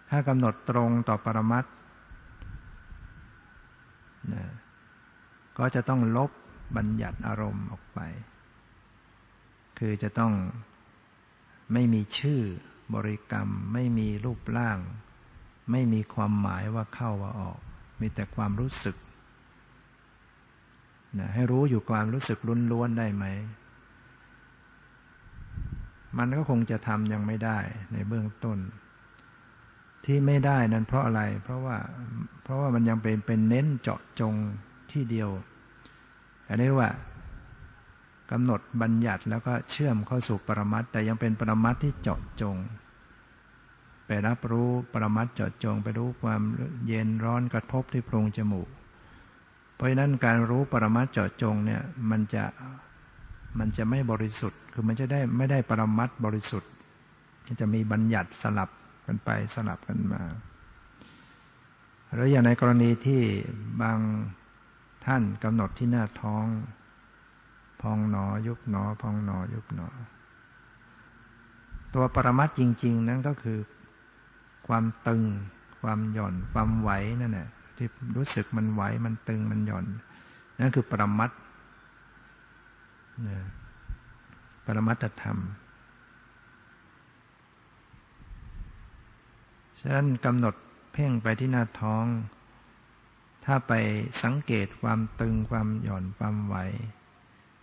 [0.08, 1.64] ถ้ากำหนดตรงต่อปรมัต
[5.58, 6.30] ก็จะต้องลบ
[6.76, 7.98] บัญญัติอารมณ์ออกไป
[9.78, 10.32] คือจะต้อง
[11.72, 12.40] ไม่มีชื่อ
[12.94, 14.78] บริกรรม ไม่มีรูปร่าง
[15.70, 17.58] ไม่มีความหมายว่าเข้าว่าออก
[18.00, 18.96] มีแต่ความรู้สึก
[21.18, 22.38] นะให้รู้อยู่ความรู้สึก
[22.72, 23.24] ล้วนๆได้ไหม
[26.18, 27.58] มันก็คงจะทำยังไม่ได้
[27.92, 28.58] ในเบื้องต้น
[30.10, 31.76] ที่ไม่ได้นั้นเพราะอะไร เพราะว่า
[32.42, 34.34] เพราะว่ามันยังเป็นเป็นเน้นเจาะจง
[34.92, 35.30] ที่เดียว
[36.48, 36.90] อันนี้ว่า
[38.30, 42.56] กำหนดบัญญัติแล้วก็เชื่อมเข้าสู่ปรมัตแต่ยังเป็นปรมัตที่เจาะจง
[44.06, 46.42] ไปรับรู้ปรมัตเจาะจง ไปรู้ความ
[46.86, 48.68] เย็นร้อนกระทบที่โพรงจมูก
[49.74, 52.44] เพราะฉะนั้นการรู้ปรมัตเจาะจงเนี่ยมันจะ
[53.58, 56.70] มันจะไม่บริสุทธิ์ คือมันจะได้ไม่ได้ปรมัตบริสุทธิ์
[57.60, 58.70] จะมีบัญญัติสลับ
[59.08, 60.22] กันไปสลับกันมา
[62.16, 63.22] แล้วอย่างในกรณีที่
[63.82, 63.98] บาง
[65.06, 66.46] ท่านกำหนดที่หน้าท้อง
[67.80, 69.88] พองหนอยุบหนอ พองหนอยุบหนอ
[71.94, 73.58] ตัวปรมัตจริง ๆ นั้นก็คือ
[74.66, 75.22] ความตึง
[75.82, 76.90] ความหย่อน ความไหว
[77.20, 79.84] นั่นแหละที่รู้สึกมันไหวมันตึงมันหย่อน
[80.60, 81.30] นั่นคือปรมัต
[84.64, 85.38] ปรมัตธรรม
[89.80, 90.54] ฉะนั้นกำหนด
[90.92, 92.06] เพ่งไปที่หน้าท้อง
[93.44, 93.72] ถ้าไป
[94.22, 96.56] สังเกตความตึงความหย่อนความไหว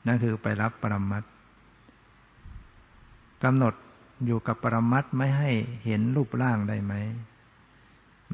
[0.06, 1.24] นั่นคือไปรับปรมัต
[3.44, 3.74] กำหนด
[4.26, 5.52] อยู่กับปรมัตไม่ให้
[5.86, 6.94] เห็นรูปร่างได้ไหม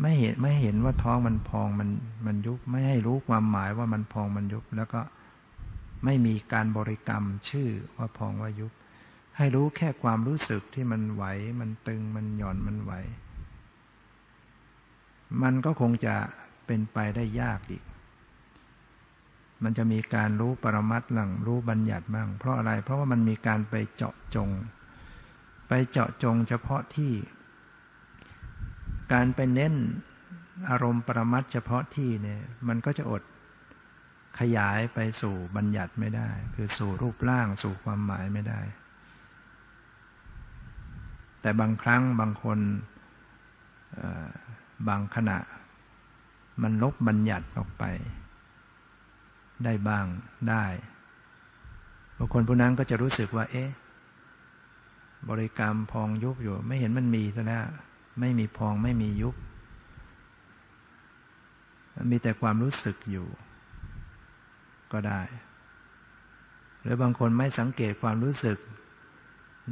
[0.01, 1.89] ไม่เห็นไม่เห็นว่าท้องมันพองมัน
[2.25, 5.01] มันยุบ ไม่ให้รู้ความหมายว่ามันพองมันยุบ แล้วก็
[6.05, 8.71] ไม่มีการบริกรรมชื่อว่าพองว่ายุบ
[9.37, 11.23] ให้รู้แค่ความรู้สึกที่มันไหว
[11.59, 12.91] มันตึงมันหย่อนมันไหว
[15.43, 16.15] มันก็คงจะ
[16.65, 17.83] เป็นไปได้ยากอีก
[19.63, 24.49] มันจะมีการรู้ปรมัตหลังรู้บัญญัติบ้าง เพราะอะไร เพราะว่ามันมีการไปเจาะจง
[25.67, 27.13] ไปเจาะจงเฉพาะที่
[29.13, 29.73] การไปเน้น
[30.69, 33.23] อารมณ์ปรมัดเฉพาะที่เนี่ย มันก็จะอด
[34.39, 38.61] ขยายไปสู่บัญญัติไม่ได้ คือสู่รูปร่างสู่ความหมายไม่ได้
[41.41, 42.59] แต่บางครั้งบางคน
[44.87, 45.37] บางขณะ
[46.61, 47.83] มันลบบัญญัติออกไป
[49.63, 50.05] ได้บ้าง
[50.49, 50.65] ได้
[52.17, 53.69] บางคนผู้นั้นก็จะรู้สึกว่า เอ๊ะ
[55.29, 57.65] บริกรรมพองยุบอยู่ ไม่เห็นมันมีซะแล้ว
[58.19, 59.35] ไม่มีพองไม่มียุบ
[62.11, 63.27] มีแต่ความรู้สึกอยู่
[64.91, 65.21] ก็ได้
[66.81, 68.57] หรือบางคนไม่สังเกตความรู้สึก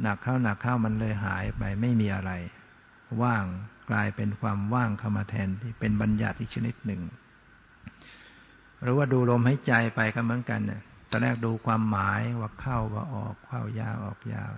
[0.02, 2.32] หนักเข้าหนักเข้ามันเลยหายไปไม่มีอะไร
[3.22, 3.44] ว่าง
[3.90, 7.02] กลายเป็นความว่างเข้ามาแทนที่เป็นบัญญัติอีกชนิดหนึ่ง
[8.82, 10.80] หรือว่าดูลมหายใจไปก็เหมือนกันเนี่ย
[11.10, 14.52] ตอนแรกดูความหมายว่าเข้าว่าออกเข้ายาวออกยาว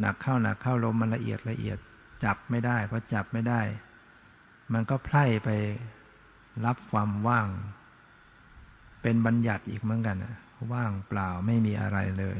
[0.00, 1.78] หนักเข้าหนักเข้าลมมันละเอียดละเอียด
[2.24, 3.60] จับไม่ได้พอจับไม่ได้
[4.72, 5.50] มันก็ไพร่ไป
[6.66, 7.48] รับความว่าง
[9.02, 10.16] เป็นบัญญัติอีกเหมือนกัน
[10.72, 12.38] ว่างเปล่าไม่มีอะไรเลย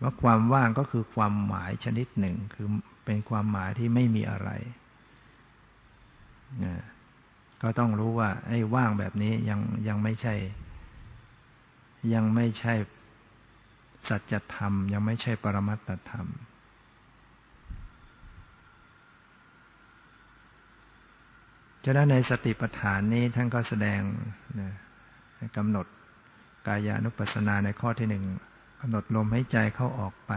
[0.00, 2.68] ว่าความว่างก็คือความหมายชนิดหนึ่ง คือ
[3.08, 4.50] เป็นความหมายที่ไม่มีอะไร
[6.64, 6.74] นะ
[7.62, 10.34] ก็ต้องรู้ว่า ไอ้ว่างแบบนี้ยังยังไม่ใช่
[12.14, 12.74] ยังไม่ใช่
[14.08, 16.26] สัจธรรม ยังไม่ใช่ปรมัตธรรม
[21.84, 24.00] ฉะนั้นในสติปัฏฐานนี้ท่านก็แสดง
[24.60, 24.72] นะ
[25.56, 25.86] กำหนด
[26.66, 28.24] กายานุปัสสนาในข้อที่หนึ่ง
[28.80, 30.32] กำหนดลมให้ใจเข้าออกไป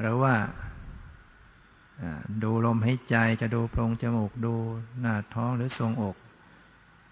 [0.00, 0.34] หรือว่า
[2.42, 4.54] ดูลมให้ใจจะดูโพรงจมูกดู
[5.00, 6.16] หน้าท้องหรือทรงอก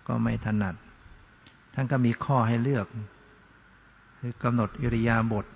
[0.06, 0.74] ก็ไม่ถนัด
[1.74, 2.86] ท่านก็มีข้อให้เลือก
[4.18, 5.46] คือกำหนดอิริยาบถ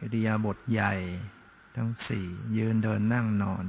[0.00, 0.92] อิริยาบถใหญ่
[1.76, 2.26] ทั้งสี่
[2.56, 3.64] ยืนเดินนั่งนอน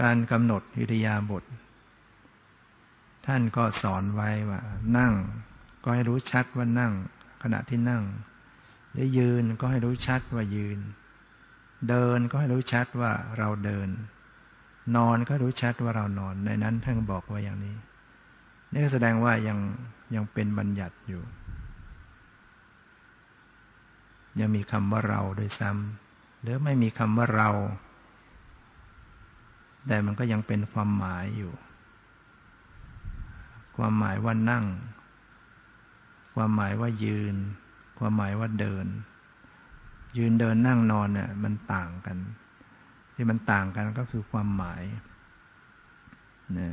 [0.00, 1.44] การกำหนดอิริยาบถ
[3.26, 4.60] ท่านก็สอนไว้ว่า
[4.98, 5.14] นั่ง
[5.84, 6.92] ก็ให้รู้ชัดว่านั่ง
[7.42, 8.02] ขณะที่นั่ง
[8.92, 10.78] หรือยืนก็ให้รู้ชัดว่ายืน
[11.88, 13.88] เดินก็ให้รู้ชัดว่าเราเดิน
[14.96, 17.76] นอนก็รู้ชัดว่าเรานอน ในนั้นท่านบอกว่าอย่างนี้
[18.72, 19.58] นี่แสดงว่ายัง
[20.14, 21.22] ยังเป็นบัญญัติอยู่
[24.40, 27.50] ยังมีคำว่าเราโดยซ้ำหรือไม่มีคำว่าเรา
[29.86, 31.52] แต่มันก็ยังเป็นความหมายอยู่
[33.76, 34.64] ความหมายว่านั่ง
[36.34, 37.34] ความหมายว่ายืน
[37.98, 38.86] ความหมายว่าเดิน
[40.16, 42.18] ยืนเดินนั่งนอนเนี่ยมันต่างกัน
[43.14, 44.82] ที่มันต่างกันก็คือความหมาย
[46.58, 46.70] นะ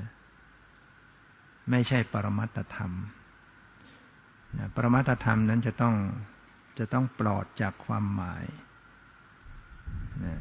[1.69, 2.91] ไม่ใช่ปรมัตธรรม
[4.57, 5.95] นะปรมัตธรรมนั้นจะต้อง
[6.77, 8.43] จะต้องปลอดจากความหมาย
[10.25, 10.35] นะ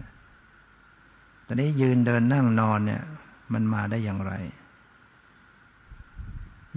[1.47, 3.03] ตอนนี้ยืนเดินนั่งนอนเนี่ย
[3.53, 4.33] มันมาได้อย่างไร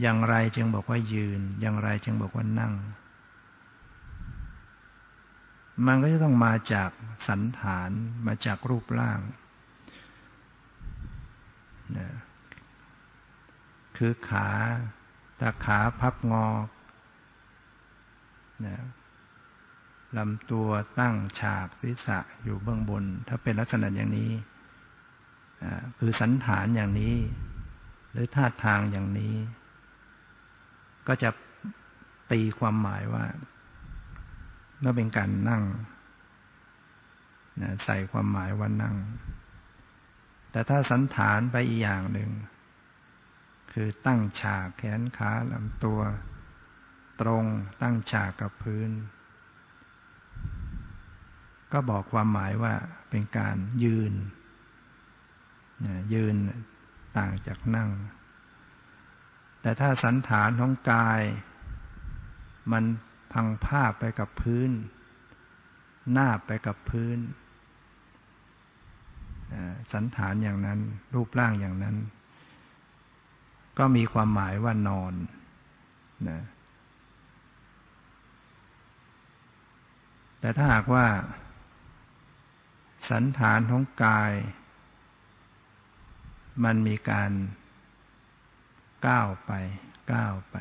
[0.02, 2.74] อย่างไรจึงบอกว่ายืน อย่างไรจึงบอกว่านั่ง
[5.86, 6.90] มันก็จะต้องมาจาก
[7.28, 7.90] สันฐาน
[8.28, 9.20] มาจากรูปร่าง
[11.98, 12.10] นะ
[13.98, 14.50] คือขา
[15.40, 16.48] ถ้าขาพับงอ
[18.66, 18.78] นะ
[20.18, 20.70] ลำตัว
[21.00, 24.32] ตั้งฉากศีรษะอยู่เบื้องบน ถ้าเป็นลักษณะอย่างนี้
[25.98, 27.16] คือสันฐานอย่างนี้
[28.12, 29.36] หรือท่าทางอย่างนี้
[31.08, 31.30] ก็จะ
[32.32, 33.26] ตีความหมายว่า
[34.84, 35.64] นั่นเป็นการนั่ง
[37.62, 38.96] นะใส่ความหมายว่านั่ง
[40.52, 42.32] แต่ถ้าสันฐานไปอีกอย่างหนึ่ง
[43.72, 46.02] คือตั้งฉากแขนขาลำตัว
[47.22, 47.46] ตรง
[47.82, 48.90] ตั้งฉากกับพื้น
[51.72, 52.74] ก็บอกความหมายว่า
[53.10, 54.14] เป็นการยืน
[56.14, 56.36] ยืน
[57.18, 57.90] ต่างจากนั่ง
[59.66, 61.22] แต่ถ้าสันฐานของกาย
[62.72, 62.84] มัน
[63.34, 64.72] พังภาพไปกับพื้น
[66.12, 67.18] หน้าไปกับพื้น
[69.94, 70.80] สันฐานอย่างนั้น
[71.16, 71.96] รูปร่างอย่างนั้น
[73.78, 75.14] ก็มีความหมายว่านอน
[76.30, 76.42] นะ
[80.40, 81.06] แต่ถ้าหากว่า
[83.10, 84.34] สันฐานของกาย
[86.64, 87.32] มันมีการ
[89.08, 89.52] ก้าวไป
[90.14, 90.58] ก้าวไป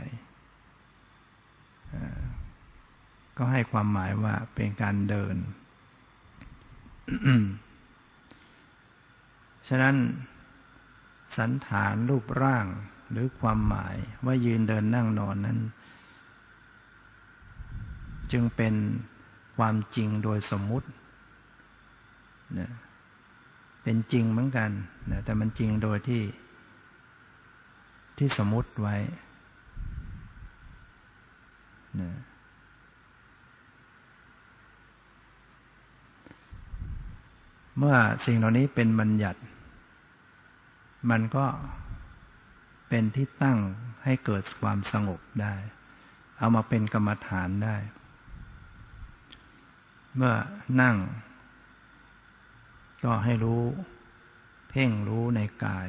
[3.36, 5.36] ก็ให้ความหมายว่าเป็นการเดิน
[9.68, 9.97] ฉะนั้น
[11.36, 12.66] สันฐานรูปร่าง
[13.11, 15.59] หรือความหมายว่ายืนเดินนั่งนอนนั้น
[18.32, 18.74] จึงเป็น
[19.57, 20.88] ความจริงโดยสมมุติ
[22.59, 22.70] นะ
[23.82, 24.70] เป็นจริงเหมือนกัน
[25.11, 26.22] นะแต่มันจริงโดยที่
[28.19, 28.97] ที่สมมติไว้
[32.01, 32.11] นะ
[37.79, 39.41] เมื่อสิ่งเหล่านี้เป็นบัญญัติ
[41.11, 41.47] มันก็
[42.89, 43.59] เป็นที่ตั้ง
[44.05, 45.55] ให้เกิดความสงบได้
[46.39, 47.77] เอามาเป็นกรรมฐานได้
[50.17, 50.35] เมื่อ
[50.81, 50.97] นั่ง
[53.05, 53.62] ก็ให้รู้
[54.69, 55.89] เพ่งรู้ในกาย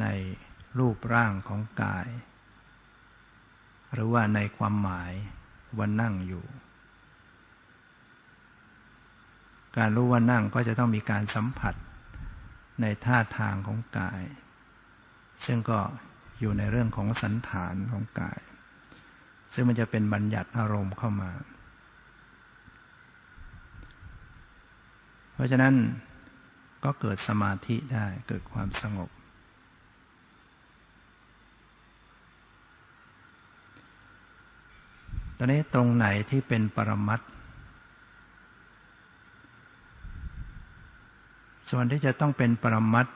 [0.00, 0.06] ใน
[0.78, 2.08] รูปร่างของกาย
[3.94, 5.12] หรือว่าในความหมาย
[5.76, 6.44] ว่านั่งอยู่
[9.76, 11.74] การรู้ว่านั่งก็จะต้องมีการสัมผัส
[12.80, 14.22] ในท่าทางของกาย
[15.44, 15.78] ซึ่งก็
[16.40, 18.40] อยู่ในเรื่องของสันฐานของกาย
[19.52, 21.30] ซึ่งมันจะเป็นบัญญัติอารมณ์เข้ามา
[25.32, 25.74] เพราะฉะนั้น
[26.84, 29.10] ก็เกิดสมาธิได้เกิดความสงบ
[35.36, 37.24] ตอนนี้ตรงไหนที่เป็นปรมัตถ
[41.70, 43.06] ส่วนที่จะต้องเป็นปรมัต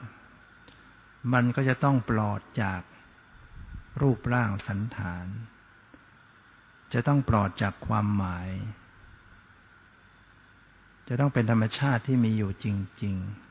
[1.32, 2.80] มันก็จะต้องปลอดจาก
[4.00, 5.26] รูปร่างสันฐาน
[6.92, 8.48] จะต้องปลอดจากความหมาย
[11.08, 12.66] จะต้องเป็นธรรมชาติที่มีอยู่จ
[13.02, 13.49] ริง ๆ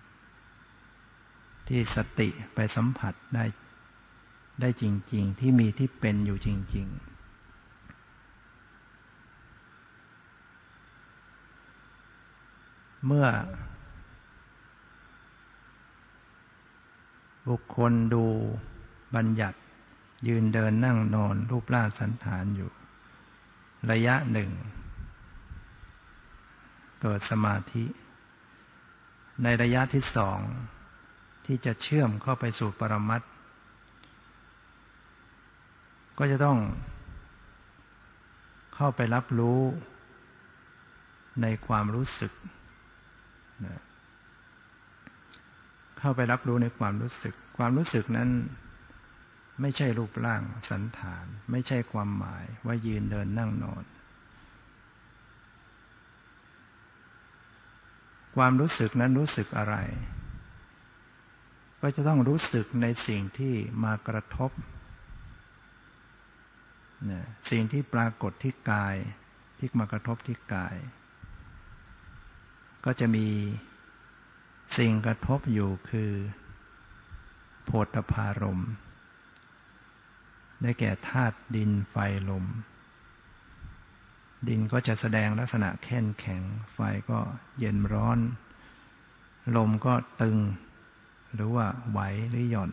[1.69, 3.45] ที่สติไปสัมผัสได้
[4.61, 7.19] ได้จริง ๆ ที่มีที่เป็นอยู่จริง ๆ
[13.05, 13.27] เมื่อ
[17.47, 18.25] บุคคลดู
[19.15, 19.59] บัญญัติ
[20.27, 22.71] ยืนเดินนั่งนอน รูปร่างสันฐานอยู่
[23.91, 24.51] ระยะหนึ่ง
[27.01, 27.85] เกิดสมาธิ
[29.43, 30.39] ในระยะที่สอง
[31.51, 33.21] ที่จะเชื่อมเข้าไปสู่ปรมัต
[36.17, 36.57] ก็จะต้อง
[38.75, 39.59] เข้าไปรับรู้
[41.41, 42.31] ในความรู้สึก
[43.65, 43.81] นะ
[45.99, 48.29] เข้าไปรับรู้ในความรู้สึก ความรู้สึกนั้น
[49.61, 53.83] ไม่ใช่รูปร่างสันฐาน ไม่ใช่ความหมายว่ายืนเดินนั่งนอน
[58.35, 59.77] ความรู้สึกนั้นรู้สึกอะไร
[61.81, 63.53] ก็จะต้องรู้สึกในสิ่งที่
[63.83, 64.51] มากระทบ
[67.49, 68.95] สิ่งที่ปรากฏที่กาย
[69.57, 70.75] ที่มากระทบที่กาย
[72.85, 73.27] ก็จะมี
[74.77, 76.11] สิ่งกระทบอยู่คือ
[77.65, 78.63] โพธพารม
[80.61, 81.95] ได้แก่ธาตุดินไฟ
[82.29, 82.45] ลม
[84.47, 86.41] ดินก็จะแสดงลักษณะแข็งแข็ง
[86.73, 87.19] ไฟก็
[87.59, 88.19] เย็นร้อน
[89.55, 90.37] ลมก็ตึง
[91.35, 91.99] หรือว่าไหว
[92.29, 92.71] หรือหย่อน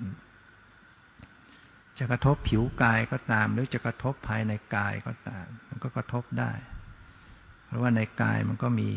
[1.99, 6.53] จะกระทบผิวกายก็ตาม หรือจะกระทบภายในกายก็ตาม มันก็กระทบได้
[7.65, 8.91] เพราะว่าในกายมันก็มี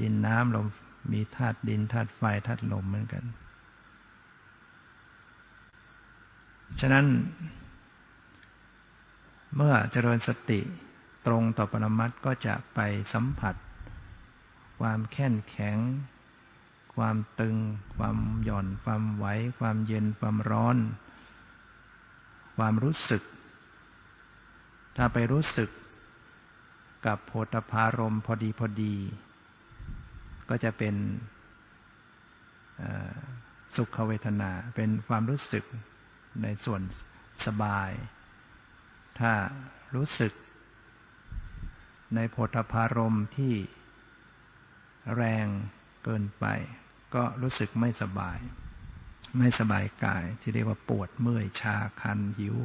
[0.00, 0.66] ดินน้ำลม
[1.12, 3.24] มีธาตุดินธาตุไฟธาตุลมเหมือนกัน
[6.80, 7.06] ฉะนั้น
[9.56, 10.60] เมื่อเจริญสติ
[11.26, 12.80] ตรงต่อปรมัตก็จะไป
[13.14, 13.54] สัมผัส
[14.80, 15.76] ความแข็งแข็ง
[16.96, 17.56] ความตึง
[17.96, 19.26] ความหย่อน ความไหว
[19.58, 20.76] ความเย็น ความร้อน
[22.56, 23.22] ความรู้สึก
[24.96, 25.70] ถ้าไปรู้สึก
[27.06, 28.94] กับโพธพารมพอดีพอดี
[30.48, 30.94] ก็จะเป็น
[33.76, 35.64] สุขเวทนา เป็นความรู้สึก
[36.42, 36.82] ในส่วน
[37.46, 37.90] สบาย
[39.20, 39.32] ถ้า
[39.94, 40.32] รู้สึก
[42.14, 43.54] ในโพธพารมที่
[45.16, 45.46] แรง
[46.04, 46.46] เกินไป
[47.14, 48.38] ก็รู้สึกไม่สบาย
[49.38, 52.56] ไม่สบายกายที่เรียกว่าปวดเมื่อยชาคันหิว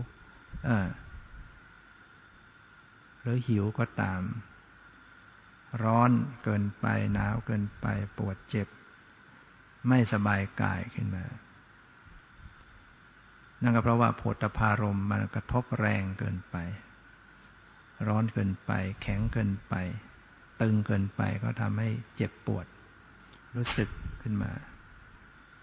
[3.21, 4.21] หรือหิวก็ตาม
[5.83, 6.11] ร้อน
[6.43, 7.85] เกินไปหนาวเกินไป
[8.17, 8.67] ปวดเจ็บ
[9.87, 11.25] ไม่สบายกายขึ้นมา
[13.61, 16.55] นั่นก็เพราะว่าโพธพารมมันกระทบแรงเกินไป
[18.07, 18.71] ร้อนเกินไป
[19.01, 19.73] แข็งเกินไป
[20.61, 22.65] ตึงเกินไปก็ทำให้เจ็บปวด
[23.57, 23.89] รู้สึก
[24.21, 24.51] ขึ้นมา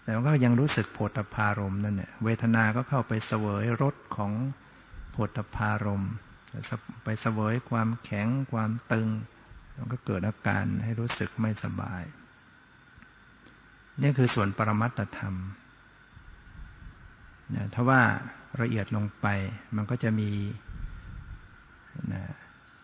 [0.03, 4.31] แต่มันก็ยังรู้สึกโพธพารมนั่นเนี่ยเวทนาก็เข้าไปเสวยรสของ
[5.11, 6.05] โพธพารม
[7.03, 9.07] ไปเสวยความแข็งความตึง
[9.77, 12.03] มันก็เกิดอาการให้รู้สึกไม่สบาย
[13.97, 15.35] นนี่คือส่วนปรมัตธรรม
[17.55, 18.01] นะถ้าว่า
[18.61, 19.27] ละเอียดลงไป
[19.75, 20.31] มันก็จะมี
[22.13, 22.23] นะ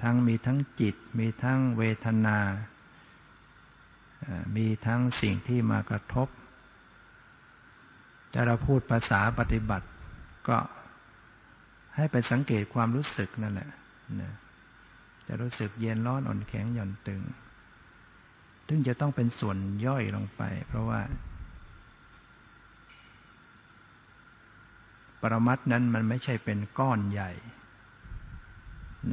[0.01, 2.37] ทั้งมีทั้งจิต มีทั้งเวทนา
[4.55, 6.27] มีทั้งสิ่งที่มากระทบ
[8.31, 9.87] แต่เราพูดภาษาปฏิบัติ
[10.47, 10.57] ก็
[11.95, 13.69] ให้ไปสังเกตความรู้สึกนั่นแหละ
[14.21, 14.31] นะ
[15.27, 17.21] จะรู้สึกเย็นร้อนอ่อนแข็งหย่อนตึง
[18.67, 21.01] ซึ่งจะต้องเป็นส่วนย่อยลงไป เพราะว่า
[25.21, 27.31] ปรมัตนั้นมันไม่ใช่เป็นก้อนใหญ่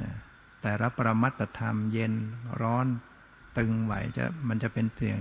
[0.01, 0.13] นะ
[0.61, 2.13] แต่รับปรมัตธรรมเย็น
[2.63, 2.87] ร้อน
[3.59, 5.17] ตึงไหวจะมันจะเป็นเพียง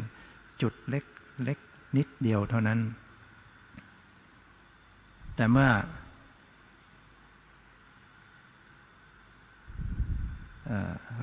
[0.61, 1.05] จุดเล็ก
[1.43, 1.57] เล็ก
[1.97, 2.79] นิดเดียวเท่านั้น
[5.35, 5.69] แต่เมื่อ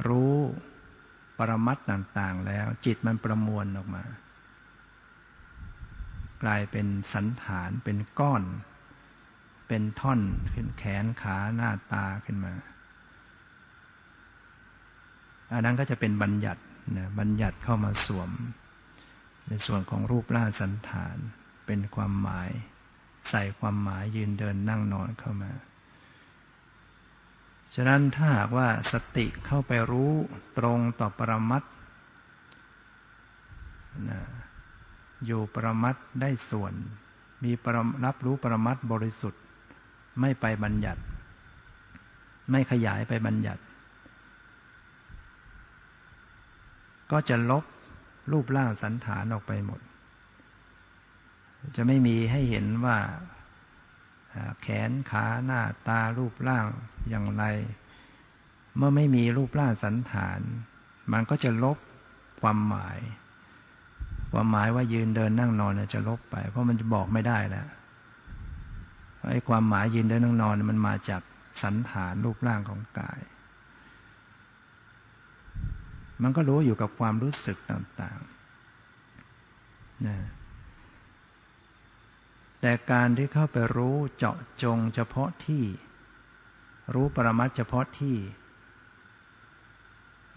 [0.08, 0.34] รู้
[1.38, 4.04] ปรมัตต่าง ๆ แล้ว จิตมันประมวลออกมา
[6.42, 8.42] กลายเป็นสันฐานเป็นก้อน
[9.68, 10.20] เป็นท่อน
[10.52, 12.54] ขึ้นแขนขาหน้าตาขึ้นมา
[15.52, 16.62] อันนั้นก็จะเป็นบัญญัติ
[16.96, 18.30] นะบัญญัติเข้ามาสวม
[19.48, 21.16] ในส่วนของรูปร่างสันฐาน
[21.66, 22.50] เป็นความหมาย
[23.30, 25.52] ใส่ความหมายยืนเดินนั่งนอนเข้ามา
[27.74, 30.12] ฉะนั้นถ้าหากว่าสติเข้าไปรู้
[30.58, 31.62] ตรงต่อปรมัต
[34.10, 34.20] นะ
[35.26, 36.74] อยู่ปรมัตได้ส่วน
[37.44, 39.42] มีปรรับรู้ปรมัตบริสุทธิ์
[40.20, 41.02] ไม่ไปบัญญัติ
[42.50, 43.62] ไม่ขยายไปบัญญัติ
[47.12, 47.64] ก็จะลบ
[48.32, 49.80] รูปร่างสันฐานออกไปหมด
[51.76, 52.98] จะไม่มีให้เห็นว่า
[54.60, 56.66] แขนขาหน้าตารูปร่าง
[57.08, 57.44] อย่างไร
[58.76, 60.40] เมื่อไม่มีรูปร่างสันฐาน
[61.12, 61.78] มันก็จะลบ
[62.40, 62.98] ความหมาย
[64.32, 67.68] ความหมายว่ายืนเดินนั่งนอนจะลบไป เพราะมันจะบอกไม่ได้แล้ว
[69.30, 71.22] ไอ้ความหมายยืนเดินนั่งนอนมันมาจาก
[71.62, 73.20] สันฐานรูปร่างของกาย
[76.22, 80.16] มันก็รู้อยู่กับความรู้สึกต่างๆนะ
[82.60, 85.64] แต่การที่เข้าไปรู้เจาะจงเฉพาะที่
[86.94, 88.16] รู้ปรมัตเฉพาะที่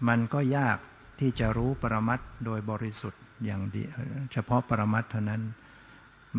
[0.08, 0.78] มันก็ยาก
[1.20, 3.94] ที่จะรู้ปรมัตโดยบริสุทธิ์อย่างเดียว
[4.32, 5.42] เฉพาะปรมัตเท่านั้น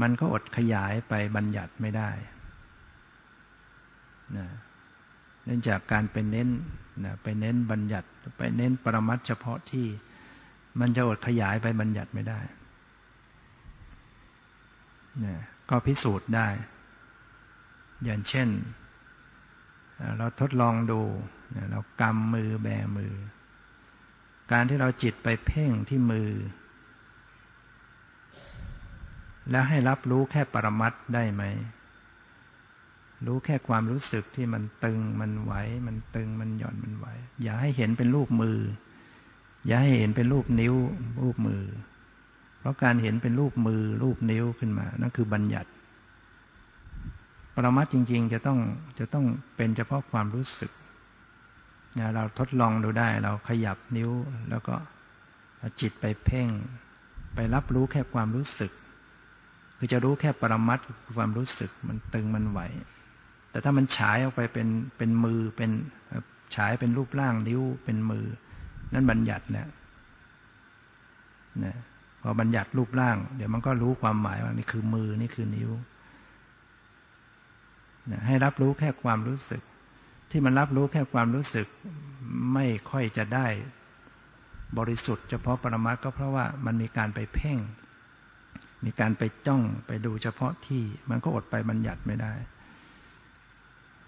[0.01, 2.11] มันก็อดขยายไปบัญญัติไม่ได้
[4.37, 4.47] นะ
[5.45, 6.49] เนื่องจากการไปเน้น
[7.05, 9.87] นะไปเน้นบัญญัติ ไปเน้นปรมัตเฉพาะที่
[10.79, 12.39] มันจะอดขยายไปบัญญัติไม่ได้
[15.25, 15.35] นะ
[15.69, 16.47] ก็พิสูจน์ได้
[18.03, 18.49] อย่างเช่น
[20.17, 21.01] เราทดลองดู
[21.71, 22.67] เรากำมือแบ
[22.97, 23.13] มือ
[24.51, 26.29] การที่เราจิตไปเพ่งที่มือ
[29.49, 31.43] แล้วให้รับรู้แค่ปรมัตได้ไหม
[33.27, 35.53] รู้แค่ความรู้สึกที่มันตึงมันไหว
[35.87, 37.05] มันตึงมันหย่อนมันไหว
[37.41, 38.57] อย่าให้เห็นเป็นรูปมือ
[39.67, 40.75] อย่าให้เห็นเป็นรูปนิ้ว
[41.23, 41.63] รูปมือ
[42.59, 45.69] เพราะการเห็นเป็นรูปมือ รูปนิ้วขึ้นมา นั่นคือบัญญัติ
[47.55, 48.59] ปรมัตจริง ๆ จะต้อง
[48.99, 50.71] จะต้องเป็นเฉพาะความรู้สึก
[51.99, 54.11] นะเราทดลองดูได้ เราขยับนิ้ว
[54.49, 54.75] แล้วก็
[55.79, 56.47] จิตไปเพ่ง
[57.35, 58.71] ไปรับรู้แค่ความรู้สึก
[59.77, 60.79] คือจะรู้แค่ปรมัต
[61.17, 62.59] ความรู้สึก มันตึงมันไหว
[63.53, 65.71] แต่ถ้ามันฉายออกไปเป็นเป็นมือเป็น
[66.55, 68.25] ฉายเป็นรูปร่างนิ้วเป็นมือ
[68.93, 69.67] นั่นบัญญัติเนี่ย
[71.63, 71.75] นะ
[72.21, 75.71] พอบัญญัติรูปร่าง เดี๋ยวมันก็รู้ความหมายว่านี่คือมือนี่คือนิ้ว
[78.11, 79.61] นะให้รับรู้แค่ความรู้สึก
[80.31, 81.67] ที่มันรับรู้แค่ความรู้สึก
[82.53, 83.47] ไม่ค่อยจะได้
[84.77, 87.59] บริสุทธิ์เฉพาะปรมัตก็เพราะว่ามันมีการไปเพ่ง
[88.85, 92.33] มีการไปจ้องไปดูเฉพาะที่ มันก็อดไปบัญญัติไม่ได้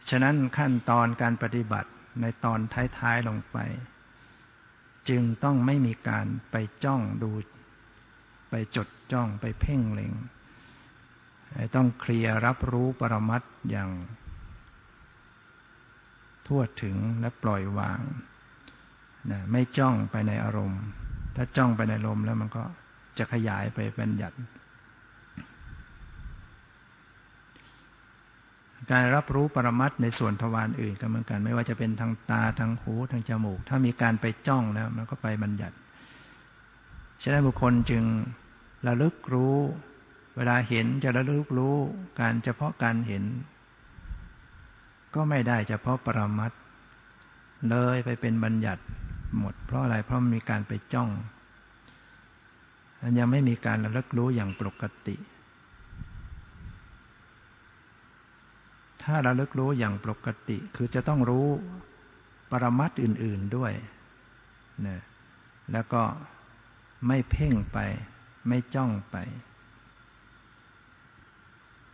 [0.09, 1.89] ฉะนั้นขั้นตอนการปฏิบัติ
[2.21, 3.57] ในตอนท้ายๆลงไป
[5.09, 7.31] จึงต้องไม่มีการไปจ้องดู
[8.49, 10.13] ไปจดจ้องไปเพ่งเล็ง
[11.75, 13.89] ต้องเคลียร์รับรู้ปรมัตอย่าง
[16.47, 18.01] ทั่วถึงและปล่อยวาง
[19.31, 20.81] นะไม่จ้องไปในอารมณ์
[21.35, 22.63] ถ้าจ้องไปในอารมณ์แล้วมันก็
[23.17, 24.33] จะขยายไปเป็นหยัด
[28.91, 35.75] การรับรู้ปรมัตในส่วนทวารอื่นก็เหมือนกัน ไม่ว่าจะเป็นทางตาทางหูทางจมูก ถ้ามีการไปจ้องแล้วมันก็ไปบัญญัติ
[37.21, 38.03] ฉะนั้นบุคคลจึง
[38.87, 39.55] ระลึกรู้
[40.35, 41.75] เวลาเห็นจะระลึกรู้
[42.19, 43.23] การเฉพาะการเห็น
[45.15, 46.51] ก็ไม่ได้เฉพาะปรมัต
[47.69, 48.83] เลยไปเป็นบัญญัติ
[49.39, 51.09] หมด เพราะอะไรเพราะมีการไปจ้อง
[53.01, 55.15] มันยังไม่มีการระลึกรู้อย่างปกติ
[59.05, 61.47] ถ้าระลึกรู้อย่างปกติ คือจะต้องรู้
[62.51, 63.73] ปรมัตอื่น ๆด้วย
[64.87, 64.99] นะ
[65.71, 66.03] แล้วก็
[67.07, 67.77] ไม่เพ่งไป
[68.47, 69.15] ไม่จ้องไป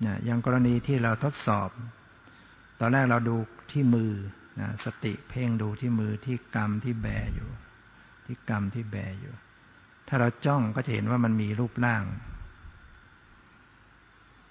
[0.06, 1.70] นะอย่างกรณีที่เราทดสอบ
[2.80, 3.36] ตอนแรกเราดู
[3.72, 4.12] ที่มือ
[4.60, 7.50] นะสติเพ่งดูที่มือที่กรรมที่แบอยู่
[8.26, 9.34] ที่กรรมที่แบอยู่
[10.08, 12.04] ถ้าเราจ้องก็จะเห็นว่ามันมีรูปร่าง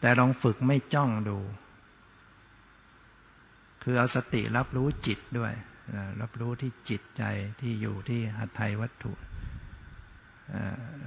[0.01, 1.39] แต่ลองฝึกไม่จ้องดู
[3.83, 5.53] คือเอาสติรับรู้จิตด้วย
[6.21, 7.23] รับรู้ที่จิตใจ
[7.61, 9.13] ที่อยู่ที่หัตถยวัตถุ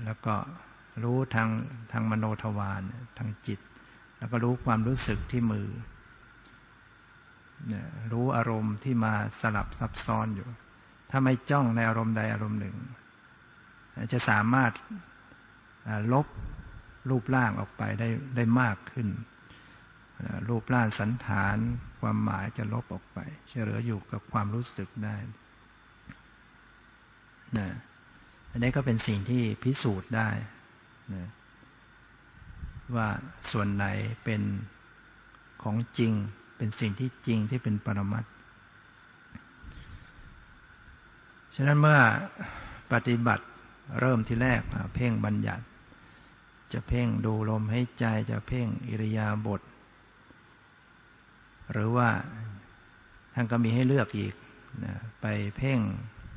[0.05, 0.35] แล้วก็
[1.03, 1.49] รู้ทาง
[1.91, 2.81] ทางมโนทวาร
[3.17, 3.59] ทางจิต
[4.17, 5.67] แล้วก็รู้ความรู้สึกที่มือ
[8.11, 10.49] รู้อารมณ์ที่มาสลับซับซ้อนอยู่
[11.09, 12.75] ถ้าไม่จ้องในอารมณ์ใดอารมณ์หนึ่ง
[14.13, 14.71] จะสามารถ
[16.13, 16.27] ลบ
[17.09, 19.07] รูปร่างออกไปได้ได้มากขึ้น
[20.49, 21.57] รูปร่างสันฐาน
[21.99, 25.15] ความหมายจะลบออกไปเหลืออยู่กับความรู้สึกได้
[27.57, 27.69] นะ
[28.51, 30.29] อันนี้ก็เป็นสิ่งที่พิสูจน์ได้
[31.15, 31.27] นะ
[32.95, 33.07] ว่า
[33.51, 33.85] ส่วนไหน
[34.23, 34.41] เป็น
[35.63, 36.13] ของจริง
[36.57, 38.25] เป็นสิ่งที่จริงที่เป็นปรมัต
[41.55, 41.99] ฉะนั้นเมื่อ
[42.91, 43.45] ปฏิบัติ
[43.99, 44.61] เริ่มที่แรก
[44.95, 45.63] เพ่งบัญญัติ
[46.73, 49.61] จะเพ่งดูลมให้ใจจะเพ่งอิริยาบถ
[51.73, 52.09] หรือว่า
[53.33, 54.33] ท่านก็มีให้เลือกอีก
[54.85, 55.25] นะไป
[55.57, 55.79] เพ่ง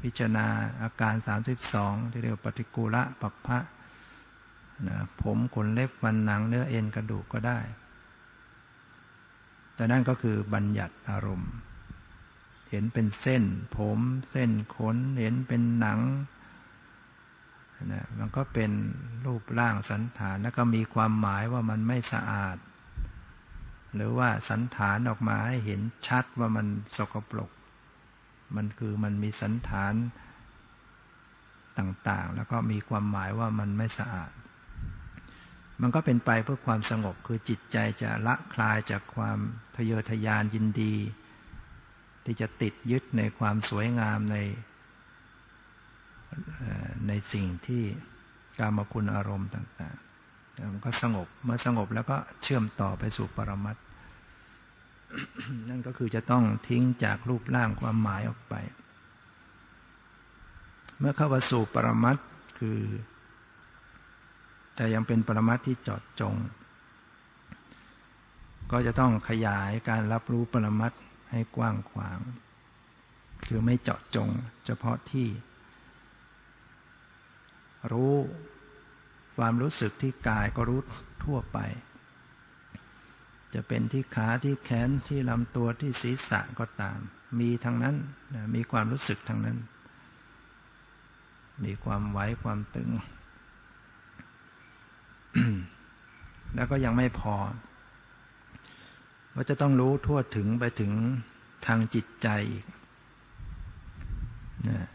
[0.03, 0.47] พิจารณา
[0.83, 1.15] อาการ
[1.63, 3.59] 32 ที่เรียกปฏิกูละปัปพะ
[4.89, 7.59] นะผมขนเล็บฟันหนังเนื้อเอ็นกระดูกก็ได้
[9.75, 11.53] แต่นั่นก็คือบัญญัติอารมณ์
[12.71, 13.45] เห็นเป็นเส้น
[13.77, 13.99] ผม
[14.31, 16.01] เส้นขนเห็นเป็นหนัง
[17.93, 18.71] นะมันก็เป็น
[19.25, 22.57] รูปร่างสันฐานแล้วก็มีความหมายว่ามันไม่สะอาด
[23.97, 26.67] หรือว่าสันฐานออกมาให้เห็นชัดว่ามัน
[26.97, 27.51] สกปรก
[28.57, 29.95] มันคือมันมีสันฐาน
[31.79, 34.33] ต่างๆ แล้วก็มีความหมายว่ามันไม่สะอาด
[35.81, 39.39] มันก็เป็นไปเพื่อความสงบคือจิตใจจะละคลายจากความ
[39.77, 40.95] ทะเยอทะยานยินดี
[42.25, 44.37] ที่จะติดยึดในความสวยงามใน
[47.09, 47.85] ในสิ่งที่
[48.59, 53.79] กามคุณอารมณ์ต่างๆ มันก็สงบ เมื่อสงบแล้วก็เชื่อมต่อไปสู่ปรมัตถ
[55.69, 58.55] นั่นก็คือจะต้องทิ้งจากรูปร่างความหมายออกไป
[60.99, 62.17] เมื่อเข้าสู่ปรมัต
[62.59, 62.81] คือ
[64.77, 66.35] แต่ยังเป็นปรมัตที่จอดจง
[68.73, 70.93] ก็จะต้องขยายการรับรู้ปรมัต
[71.31, 72.19] ให้กว้างขวาง
[73.47, 74.29] คือไม่เจาะจง
[74.65, 75.29] เฉพาะที่
[77.93, 78.15] รู้
[79.37, 80.81] ความรู้สึกที่กายก็รู้
[81.25, 81.59] ทั่วไป
[83.55, 86.99] จะเป็นที่ขาที่แขนที่ลำตัวที่ศีรษะก็ตาม
[87.41, 87.97] มีทั้งนั้น
[88.55, 89.59] มีความรู้สึกทั้งนั้น
[91.65, 92.91] มีความไหวความตึง
[96.55, 97.37] แล้วก็ยังไม่พอ
[99.35, 100.93] ว่าจะต้องรู้ทั่วถึงไปถึง
[101.67, 102.65] ทางจิตใจอีก
[104.69, 104.89] นะ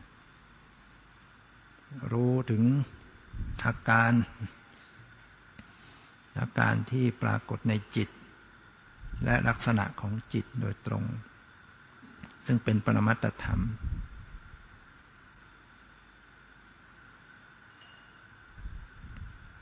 [2.12, 2.64] รู้ถึง
[3.64, 4.12] อาการ
[6.40, 8.10] อาการที่ปรากฏในจิต
[9.26, 11.04] และลักษณะของจิตโดยตรง
[12.46, 13.62] ซึ่งเป็นปรมัตธรรม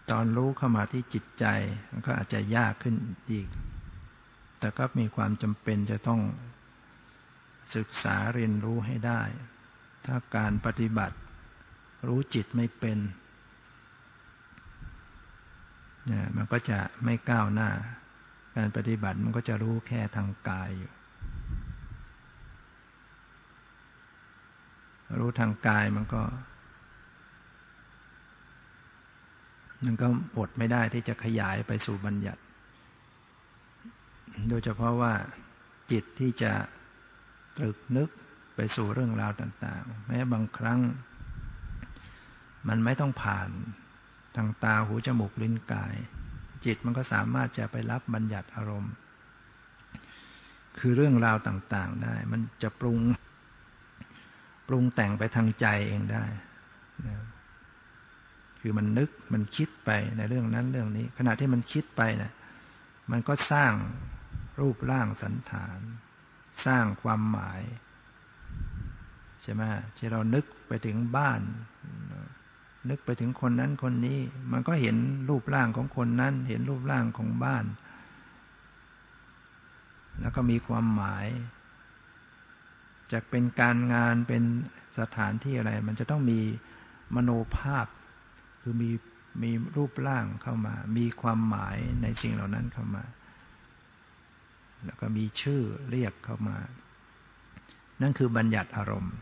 [0.09, 1.45] ตอนรู้เข้ามาที่จิตใจ
[1.89, 2.95] มันก็อาจจะยากขึ้น
[3.31, 3.47] อีก
[4.59, 6.21] แต่ก็มีความจำเป็นจะต้อง
[7.75, 9.21] ศึกษาเรียนรู้ให้ได้
[10.05, 11.17] ถ้าการปฏิบัติ
[12.07, 12.97] รู้จิตไม่เป็น
[16.07, 17.69] เนี่ยมันก็จะไม่ก้าวหน้า
[18.59, 20.91] การปฏิบัติมันก็จะรู้แค่ทางกายอยู่
[25.19, 26.21] รู้ทางกายมันก็
[29.85, 30.07] มันก็
[30.37, 32.41] อดไม่ได้ที่จะขยายไปสู่บัญญัติ
[34.49, 35.13] โดยเฉพาะว่า
[35.91, 36.51] จิตที่จะ
[37.57, 38.09] ตรึกนึก
[38.55, 40.79] ไปสู่เรื่องราวต่าง ๆ แม้บางครั้ง
[42.67, 43.49] มันไม่ต้องผ่าน
[44.35, 45.95] ทางตาหูจมูกลิ้นกาย
[46.65, 48.93] จิตมันก็สามารถจะไปรับบัญญัติอารมณ์
[50.79, 52.99] คือเรื่องราวต่างๆได้ มันจะปรุง
[54.67, 56.25] ปรุงแต่งไปทางใจเองได้
[57.07, 57.15] นะ
[58.59, 62.33] คือมันนึกมันคิดไปในเรื่องนั้นเรื่องนี้ ขณะที่มันคิดไปนะ่ะ
[63.11, 63.73] มันก็สร้าง
[64.59, 65.79] รูปร่างสันฐาน
[66.65, 67.61] สร้างความหมาย
[69.41, 69.61] ใช่ไหม
[69.97, 71.41] ที่เรานึกไปถึงบ้าน
[72.87, 74.19] นึกไปถึงคนนั้นคนนี้
[74.51, 74.97] มันก็เห็น
[75.29, 77.65] รูปร่างของคนนั้น เห็นรูปร่างของบ้าน
[80.21, 81.27] แล้วก็มีความหมาย
[83.11, 84.43] จะเป็นการงานเป็น
[84.99, 86.39] สถานที่อะไร มันจะต้องมี
[87.15, 87.85] มโนภาพ
[88.61, 88.89] คือมี
[89.43, 93.03] มีรูปร่างเข้ามา มีความหมายในสิ่งเหล่านั้นเข้ามา
[94.85, 96.57] แล้วก็มีชื่อเรียกเข้ามา
[98.01, 99.15] นั่นคือบัญญัติอารมณ์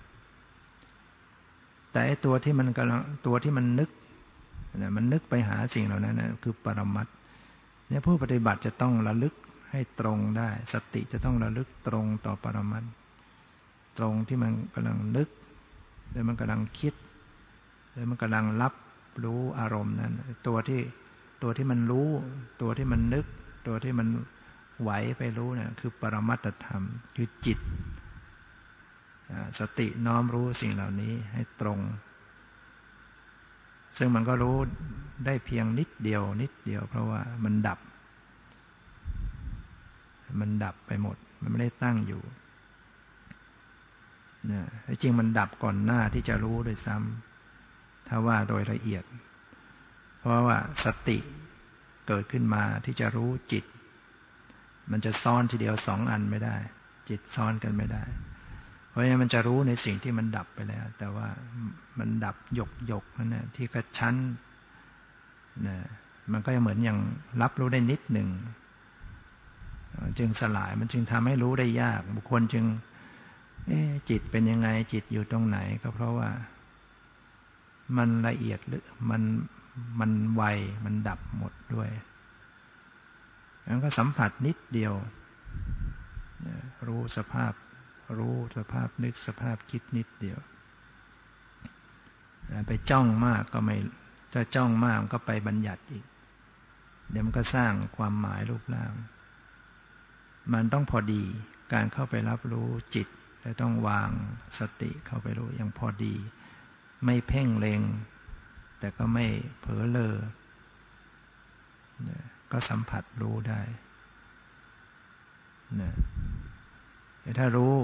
[1.97, 3.89] แต่ตัวที่มันกำลังตัวที่มันนึก
[4.77, 7.07] นะมันนึกไปหาสิ่งเหล่านั้นนะคือปรมัต
[7.87, 9.33] เนี่ยผู้ปฏิบัติจะต้องระลึก
[9.71, 12.83] ให้ตรงได้ สติจะต้องระลึกตรงต่อปรมัต
[13.97, 15.29] ตรงที่มันกำลังนึก
[16.09, 16.93] หรือมันกำลังคิด
[17.91, 18.73] หรือมันกำลังรับ
[19.23, 20.13] รู้อารมณ์นั้น
[20.47, 20.81] ตัวที่
[21.43, 22.09] ตัวที่มันรู้
[22.61, 23.25] ตัวที่มันนึก
[23.67, 24.07] ตัวที่มัน
[24.81, 26.83] ไหวไปรู้เนี่ยคือปรมัตธรรม
[27.15, 27.59] คือจิต
[29.59, 31.79] สติน้อมรู้สิ่งเหล่านี้ให้ตรง
[33.97, 34.57] ซึ่งมันก็รู้
[35.25, 37.79] ได้เพียงนิดเดียว นิดเดียว เพราะว่ามันดับ
[40.39, 42.21] มันดับไปหมด มันไม่ได้ตั้งอยู่
[44.51, 44.61] นะ
[45.01, 49.03] จริงมันดับก่อนหน้าที่จะรู้โดยซ้ำถ้าว่าโดยละเอียด
[50.19, 51.17] เพราะว่าสติ
[52.07, 53.65] เกิดขึ้นมาที่จะรู้จิต
[54.91, 56.57] มันจะซ้อนทีเดียวสองอันไม่ได้
[57.09, 58.03] จิตซ้อนกันไม่ได้
[58.97, 61.27] ราะฉะนั้นมันจะรู้ในสิ่งที่มันดับไปแล้ว แต่ว่า
[61.99, 64.15] มันดับหยกหยกนั่นนะที่กระชั้น
[65.67, 65.77] นะ
[66.31, 66.99] มันก็เหมือนอย่าง
[67.41, 68.29] รับรู้ได้นิดหนึ่ง
[70.17, 72.65] จึงสลายมันจึงทำให้รู้ได้ยาก บุคคลจึง
[74.09, 76.29] จิตเป็นยังไงจิตอยู่ตรงไหน ก็เพราะว่า
[77.97, 79.21] มันละเอียดหรือมัน
[79.99, 80.43] มันไว
[80.85, 81.89] มันดับหมดด้วย
[83.63, 84.93] แล้วก็สัมผัสนิดเดียว
[86.87, 87.53] รู้สภาพ
[88.17, 90.39] รู้สภาพนึกสภาพคิดนิดเดียว
[92.67, 93.77] ไปจ้องมากก็ไม่
[94.33, 96.05] ถ้าจ้องมากก็ไปบัญญัติอีก
[97.09, 98.93] เดี๋ยวมันก็สร้างความหมายรูปร่าง
[100.53, 101.23] มันต้องพอดี
[101.73, 103.07] การเข้าไปรับรู้จิต
[103.41, 104.09] แต่ต้องวาง
[104.59, 106.15] สติเข้าไปรู้อย่างพอดี
[107.05, 107.81] ไม่เพ่งเลง
[108.79, 109.25] แต่ก็ไม่
[109.59, 110.15] เผลอเลอ
[112.51, 113.61] ก็สัมผัสรู้ได้
[115.81, 115.93] นะ
[117.37, 117.75] ถ้ารู้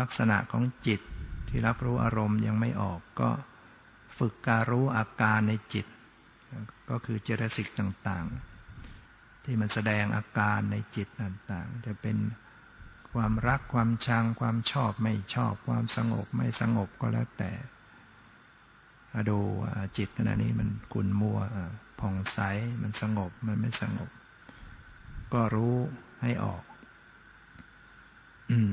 [0.00, 1.00] ลักษณะของจิต
[1.48, 3.30] ที่รับรู้อารมณ์ยังไม่ออกก็
[4.18, 5.86] ฝึกการรู้อาการในจิต
[6.90, 12.16] ก็คือเจตสิกต่างๆ ที่มันแสดงอาการในจิตต่างๆ จะเป็น
[13.12, 17.52] ความรักความชังความชอบไม่ชอบความสงบไม่สงบก็แล้วแต่
[19.30, 19.38] ดู
[19.96, 21.38] จิตขณะนี้มันกุนมัว
[22.00, 22.38] ผ่องใส
[22.82, 24.10] มันสงบมันไม่สงบ
[25.32, 25.74] ก็รู้
[26.22, 26.62] ให้ออก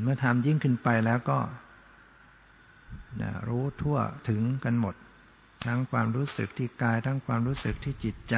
[0.01, 1.39] เมื่อทำยิ่งขึ้นไปแล้วก็
[3.47, 3.97] รู้ทั่ว
[4.29, 4.95] ถึงกันหมด
[5.65, 8.35] ทั้งความรู้สึกที่กาย ทั้งความรู้สึกที่จิตใจ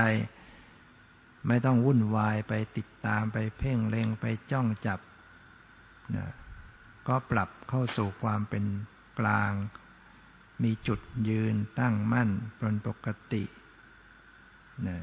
[1.47, 4.99] ไม่ต้องวุ่นวายไปติดตามไปเพ่งเล็งไปจ้องจับ
[6.15, 6.27] นะ
[7.07, 8.65] ก็ปรับเข้าสู่ความเป็น
[9.19, 9.51] กลาง
[10.63, 13.43] มีจุดยืนตั้งมั่นเป็นปกติ
[14.87, 14.99] นะ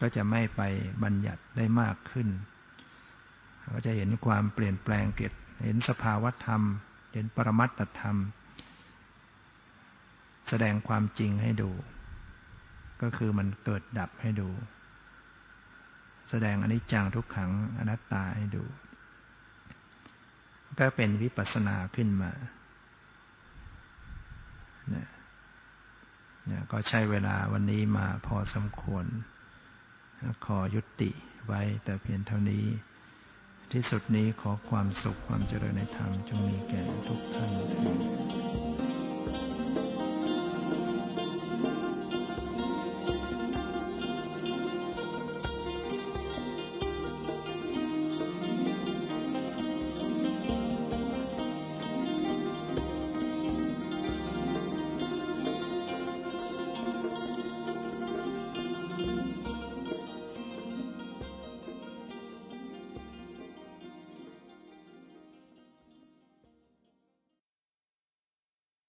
[0.00, 0.62] ก็จะไม่ไป
[1.02, 2.28] บัญญัติได้มากขึ้น
[3.72, 5.32] ก็จะเห็นความเปลี่ยนแปลงเกิด
[5.64, 6.62] เห็นสภาวธรรม
[7.12, 8.16] เห็นปรมัตตธรรม
[10.48, 11.70] แสดงความจริงให้ดู
[13.02, 14.48] ก็คือมันเกิดดับให้ดู
[16.28, 18.64] แสดงอนิจจังทุกขังอนัตตาให้ดู
[20.78, 22.32] ก็เป็นวิปัสสนาขึ้นมา
[24.90, 29.04] เนี่ยก็ใช้เวลาวันนี้มาพอสมควร
[30.44, 31.10] ขอยุติ
[31.46, 32.64] ไว้แต่เพียงเท่านี้
[33.72, 37.50] ที่สุดนี้ขอความสุขความเจริญในธรรมจงมีแก่ทุกท่าน